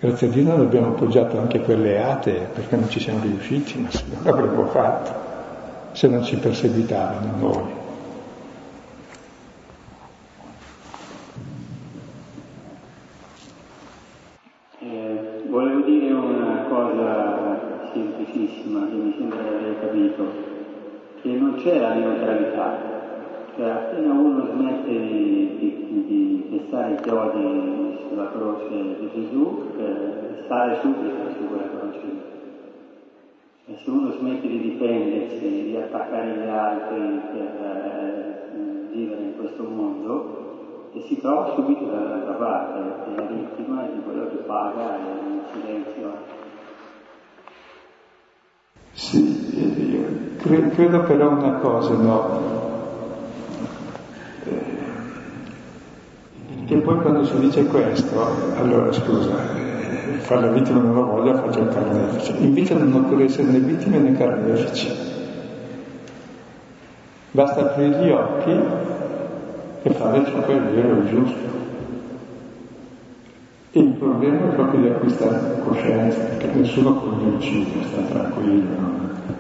[0.01, 3.91] Grazie a Dio non abbiamo appoggiato anche quelle atee perché non ci siamo riusciti, ma
[3.91, 5.11] se non l'avremmo fatto,
[5.93, 7.71] se non ci perseguitavano noi.
[14.79, 17.43] Eh, volevo dire una cosa
[17.93, 20.25] semplicissima che mi sembra di aver capito,
[21.23, 22.79] che non c'è la neutralità,
[23.55, 28.69] cioè appena uno smette di, di, di pestare i chiodi sulla croce
[28.99, 32.01] di Gesù, eh, sale subito su quella croce.
[33.67, 39.63] E se uno smette di difendersi, di attaccare gli altri per eh, vivere in questo
[39.63, 45.41] mondo, e si trova subito dall'altra parte, è la vittima di quello che paga in
[45.53, 46.41] silenzio.
[48.91, 52.51] Sì, io credo però una cosa, no?
[56.67, 58.19] E poi quando si dice questo,
[58.57, 59.35] allora scusa,
[60.21, 62.33] fare la vittima non lo voglio, faccio il carnefice.
[62.39, 64.91] Invece non occorre essere né vittime né carnefici.
[67.33, 68.61] Basta aprire gli occhi
[69.83, 71.51] e fare ciò che è vero e giusto.
[73.73, 78.69] E il problema è proprio di acquistare coscienza, perché nessuno con gli uccide, sta tranquillo.
[78.79, 79.32] Non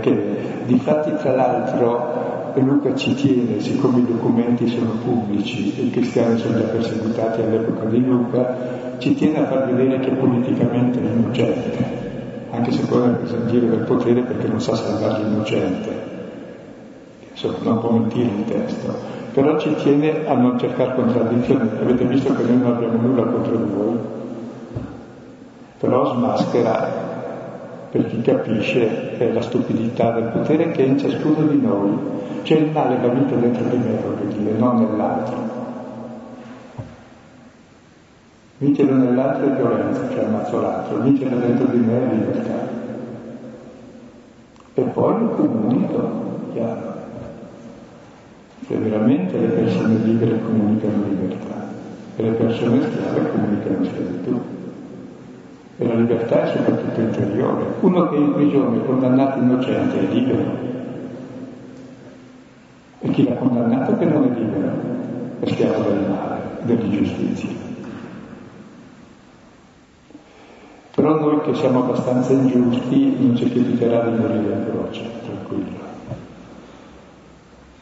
[0.00, 0.36] che,
[0.66, 6.58] difatti tra l'altro, Luca ci tiene, siccome i documenti sono pubblici e i cristiani sono
[6.58, 8.56] già perseguitati all'epoca di Luca,
[8.98, 11.84] ci tiene a far vedere che politicamente è innocente,
[12.50, 16.08] anche se poi è preso in del potere perché non sa salvare l'innocente.
[17.30, 18.94] Insomma, non può mentire il testo,
[19.32, 21.70] però ci tiene a non cercare contraddizioni.
[21.80, 23.96] Avete visto che noi non abbiamo nulla contro di voi,
[25.78, 27.09] però smaschera
[27.90, 31.98] per chi capisce eh, la stupidità del potere che è in ciascuno di noi.
[32.42, 35.58] Cioè il male va vinto dentro di me, voglio dire, non nell'altro.
[38.58, 42.68] Vincere nell'altro è violenza, cioè ammazzo l'altro, vincere dentro di me è libertà.
[44.74, 46.10] E poi lo comunico,
[46.52, 46.94] chiaro.
[48.66, 51.68] Se veramente le persone libere comunicano libertà
[52.16, 54.59] e le persone schiave comunicano schiavitù.
[55.80, 57.64] E la libertà è soprattutto interiore.
[57.80, 60.50] Uno che è in prigione, condannato innocente, è libero.
[62.98, 64.72] E chi l'ha condannato che non è libero,
[65.40, 67.48] è schiavo del male, dell'ingiustizia.
[70.94, 75.78] Però noi che siamo abbastanza ingiusti non ci capiterà di morire in croce, tranquillo.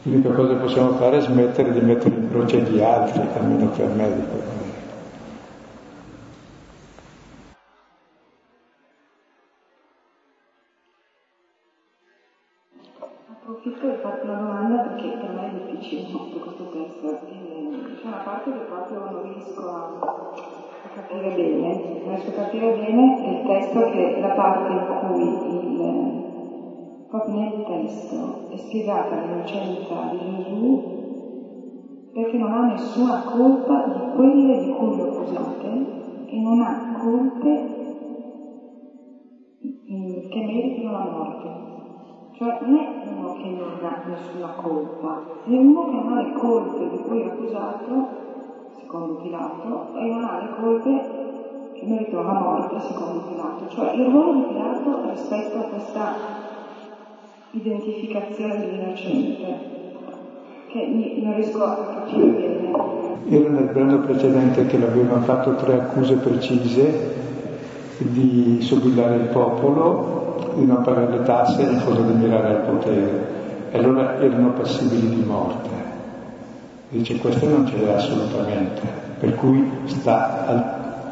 [0.03, 3.89] L'unica cosa che possiamo fare è smettere di mettere in croce gli altri, almeno per
[3.89, 4.58] me
[14.99, 17.07] perché per me è difficile molto questo testo.
[17.25, 19.87] C'è una parte che proprio non riesco a,
[20.93, 21.81] capire bene.
[22.03, 25.23] Non riesco a capire bene il testo che è la parte in cui
[25.53, 26.21] il,
[27.07, 30.97] proprio nel testo è spiegata l'innocenza di Gesù
[32.11, 35.67] perché non ha nessuna colpa di quelle di cui lo accusate
[36.25, 37.77] e non ha colpe
[40.29, 41.58] che meritino la morte.
[42.39, 46.31] Cioè non è uno che non ha nessuna colpa, è uno che non ha le
[46.31, 48.07] colpe di cui è accusato,
[48.79, 51.03] secondo Pilato, e non ha le colpe
[51.73, 53.67] che meritano la morte, secondo Pilato.
[53.67, 56.13] Cioè il ruolo di Pilato rispetto a questa
[57.51, 59.59] identificazione dell'innocente,
[60.71, 62.71] che non riesco a capire bene.
[63.27, 67.17] Era nel brano precedente che l'avevano fatto tre accuse precise
[67.97, 70.18] di sobillare il popolo,
[70.59, 73.37] di non pagare le tasse in fondo di mirare al potere.
[73.71, 75.69] E allora erano passibili di morte.
[76.89, 78.81] Dice questo non ce l'è assolutamente,
[79.19, 80.63] per cui sta al,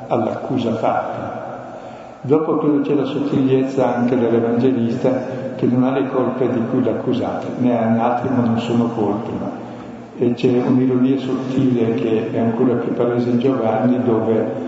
[0.08, 1.36] all'accusa fatta.
[2.22, 7.48] Dopo credo c'è la sottigliezza anche dell'Evangelista che non ha le colpe di cui l'accusate,
[7.60, 9.66] ne ha altri ma non sono colpe, ma
[10.18, 14.67] E c'è un'ironia sottile che è ancora più palese in Giovanni dove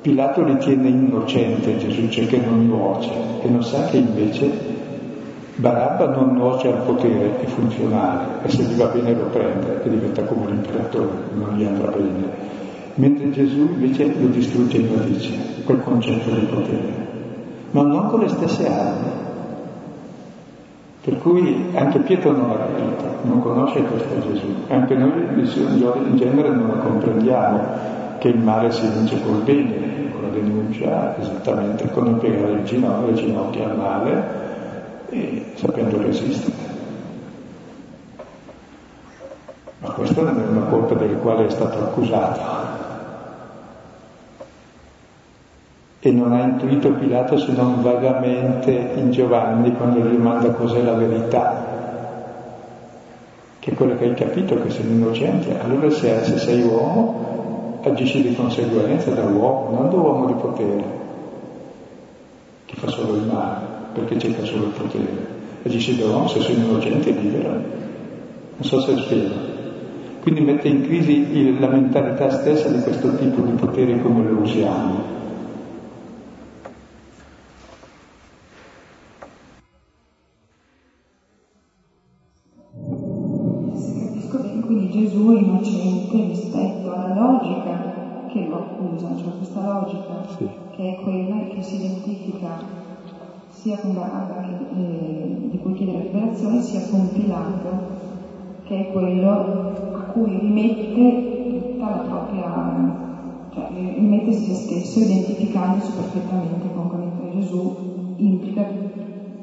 [0.00, 3.10] Pilato ritiene innocente Gesù, cioè che non nuoce,
[3.42, 4.50] e non sa che invece
[5.56, 9.90] Barabba non nuoce al potere, è funzionale, e se gli va bene lo prende e
[9.90, 12.24] diventa come l'imperatore, non gli andrà bene.
[12.94, 15.32] Mentre Gesù invece lo distrugge in radice,
[15.64, 17.08] quel concetto di potere,
[17.72, 19.08] ma non con le stesse armi.
[21.02, 26.48] Per cui anche Pietro non l'ha capito, non conosce questo Gesù, anche noi in genere
[26.48, 29.89] non lo comprendiamo che il male si vince col bene,
[30.30, 34.38] denuncia, esattamente non piegare il ginocchio, le ginocchia al male
[35.10, 36.68] e sapendo resistere.
[39.80, 42.68] Ma questa non è una colpa del quale è stato accusato.
[46.02, 50.94] E non ha intuito Pilato se non vagamente in Giovanni quando gli domanda cos'è la
[50.94, 51.64] verità,
[53.58, 55.58] che è quello che hai capito, che sei innocente.
[55.60, 57.29] Allora se, se sei uomo
[57.88, 60.84] agisce di conseguenza da uomo, non da uomo di potere,
[62.66, 65.38] che fa solo il male, perché cerca solo il potere.
[65.62, 67.50] Agisce da uomo se sono innocente e libero.
[67.50, 69.34] Non so se spiego.
[70.20, 74.40] Quindi mette in crisi il, la mentalità stessa di questo tipo di potere come lo
[74.40, 75.18] usiamo.
[84.90, 90.48] Gesù innocente rispetto alla logica che lo accusa, cioè questa logica sì.
[90.70, 92.78] che è quella che si identifica
[93.48, 94.40] sia con Barabba
[94.74, 97.68] eh, di cui chiede la liberazione, sia con Pilato,
[98.64, 102.48] che è quello a cui rimette tutta la propria,
[103.52, 107.70] cioè rimette se stesso identificandosi perfettamente con quello che Gesù
[108.16, 108.64] implica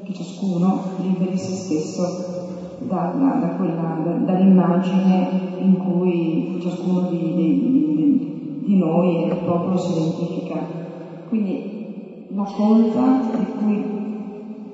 [0.02, 2.37] che ciascuno liberi se stesso
[2.86, 9.92] da quella, da, dall'immagine in cui ciascuno di, di, di, noi e il popolo si
[9.92, 10.60] identifica.
[11.28, 13.84] Quindi la colpa di cui,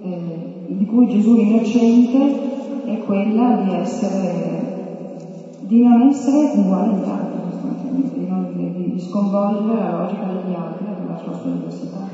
[0.02, 5.16] eh, di cui Gesù è innocente è quella di essere,
[5.60, 10.86] di non essere uguale agli altri, sostanzialmente, di, non, di, sconvolgere la logica degli altri
[10.86, 12.08] attraverso la sua diversità.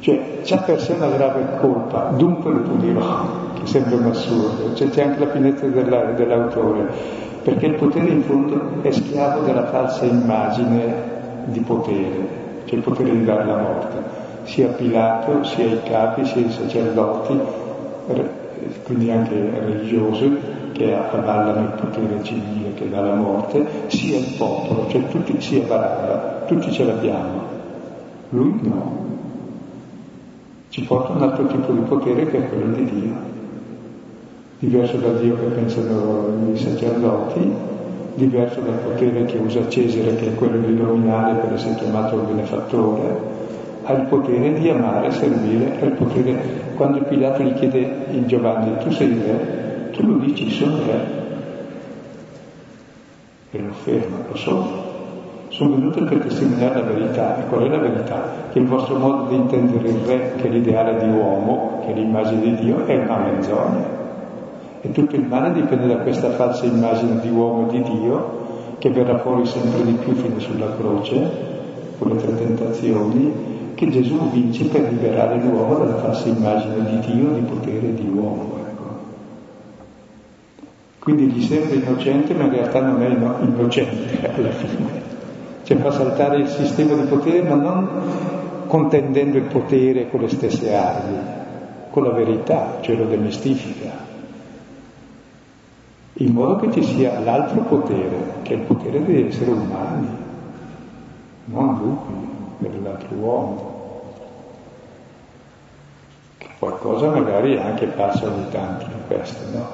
[0.00, 4.74] Cioè, c'ha per sé una grave colpa, dunque lo punirò, che sembra un assurdo.
[4.74, 6.88] Cioè, c'è anche la finezza della, dell'autore,
[7.42, 12.28] perché il potere in fondo è schiavo della falsa immagine di potere,
[12.64, 13.96] cioè il potere di dare la morte,
[14.44, 17.38] sia Pilato, sia i capi, sia i sacerdoti,
[18.84, 20.34] quindi anche religiosi,
[20.72, 25.62] che avallano il potere civile che dà la morte, sia il popolo, cioè tutti, sia
[25.66, 27.48] Barabba, tutti ce l'abbiamo.
[28.30, 29.09] Lui no
[30.70, 33.14] ci porta un altro tipo di potere che è quello di Dio,
[34.60, 37.52] diverso dal Dio che pensano i sacerdoti,
[38.14, 42.22] diverso dal potere che usa Cesare, che è quello di nominare per essere chiamato il
[42.22, 43.18] benefattore,
[43.82, 46.38] ha il potere di amare, servire, ha il potere,
[46.76, 51.18] quando Pilato gli chiede in Giovanni, tu sei il re, tu lo dici, sono re,
[53.50, 54.89] e lo ferma, lo sono
[55.50, 57.38] sono venute per testimoniare la verità.
[57.38, 58.34] E qual è la verità?
[58.52, 61.94] Che il vostro modo di intendere il re, che è l'ideale di uomo, che è
[61.94, 63.98] l'immagine di Dio, è una menzogna.
[64.80, 68.38] E tutto il male dipende da questa falsa immagine di uomo e di Dio,
[68.78, 71.30] che verrà fuori sempre di più fino sulla croce,
[71.98, 77.28] con le tre tentazioni, che Gesù vince per liberare l'uomo dalla falsa immagine di Dio,
[77.30, 78.54] di potere di uomo.
[78.68, 78.84] Ecco.
[81.00, 85.09] Quindi gli sembra innocente, ma in realtà non è innocente alla fine
[85.70, 87.88] cioè fa saltare il sistema di potere, ma non
[88.66, 91.16] contendendo il potere con le stesse armi,
[91.90, 93.92] con la verità, cioè lo demistifica,
[96.14, 100.08] in modo che ci sia l'altro potere, che è il potere degli esseri umani,
[101.44, 104.02] non lupi, dell'altro uomo.
[106.36, 109.68] Che qualcosa magari anche passa ogni tanto di questo, no?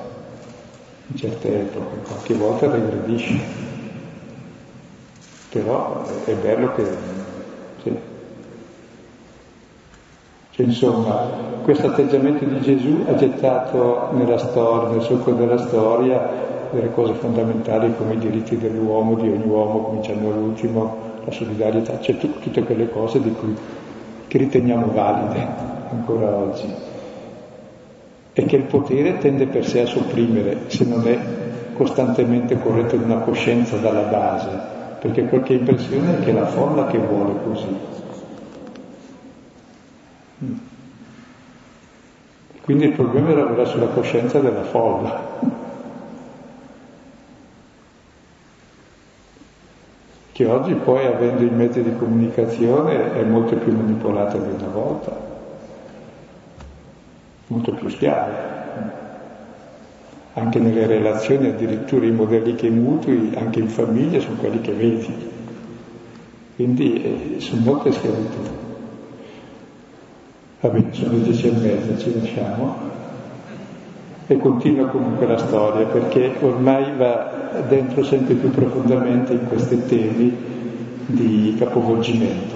[1.06, 3.75] In certe epoche, qualche volta regredisce
[5.50, 6.84] però è bello che...
[7.82, 7.96] Sì.
[10.50, 11.28] Cioè, insomma,
[11.62, 16.28] questo atteggiamento di Gesù ha gettato nella storia, nel succo della storia,
[16.70, 22.16] delle cose fondamentali come i diritti dell'uomo, di ogni uomo, cominciando all'ultimo, la solidarietà, cioè
[22.16, 23.54] t- tutte quelle cose di cui,
[24.26, 25.46] che riteniamo valide
[25.90, 26.66] ancora oggi.
[28.32, 31.18] E che il potere tende per sé a sopprimere se non è
[31.74, 34.75] costantemente corretto in una coscienza dalla base
[35.06, 37.76] perché qualche impressione è che la folla che vuole così.
[40.44, 40.56] Mm.
[42.62, 45.24] Quindi il problema era quella sulla coscienza della folla.
[50.32, 55.16] che oggi poi avendo i mezzi di comunicazione è molto più manipolata di una volta,
[57.46, 59.05] molto più schiava.
[60.38, 65.14] Anche nelle relazioni addirittura i modelli che mutui, anche in famiglia, sono quelli che vedi.
[66.56, 68.40] Quindi eh, sono molte schiavitù.
[70.60, 72.76] Va bene, sono le dieci e mezza, ci lasciamo.
[74.26, 80.36] E continua comunque la storia perché ormai va dentro sempre più profondamente in questi temi
[81.06, 82.55] di capovolgimento.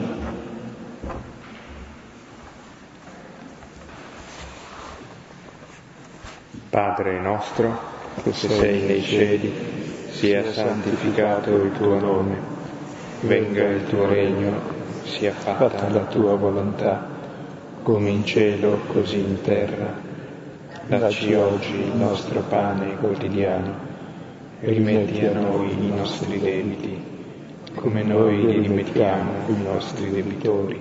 [6.70, 7.78] Padre nostro,
[8.22, 9.52] che sei nei cieli,
[10.08, 12.38] sia santificato il tuo nome,
[13.22, 14.52] venga il tuo regno,
[15.02, 17.08] sia fatta la tua volontà,
[17.82, 19.94] come in cielo così in terra.
[20.86, 23.74] Dacci oggi il nostro pane quotidiano
[24.60, 27.02] rimetti a noi i nostri debiti,
[27.74, 30.80] come noi li rimettiamo ai nostri debitori.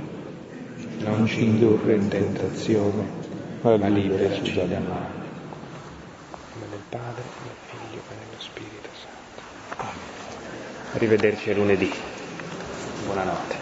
[1.00, 3.08] Non ci indurre in tentazione,
[3.62, 5.18] ma liberaci dal male.
[6.54, 10.08] Nome del Padre, del Figlio e dello Spirito Santo.
[10.92, 11.92] Arrivederci lunedì.
[13.06, 13.59] Buonanotte.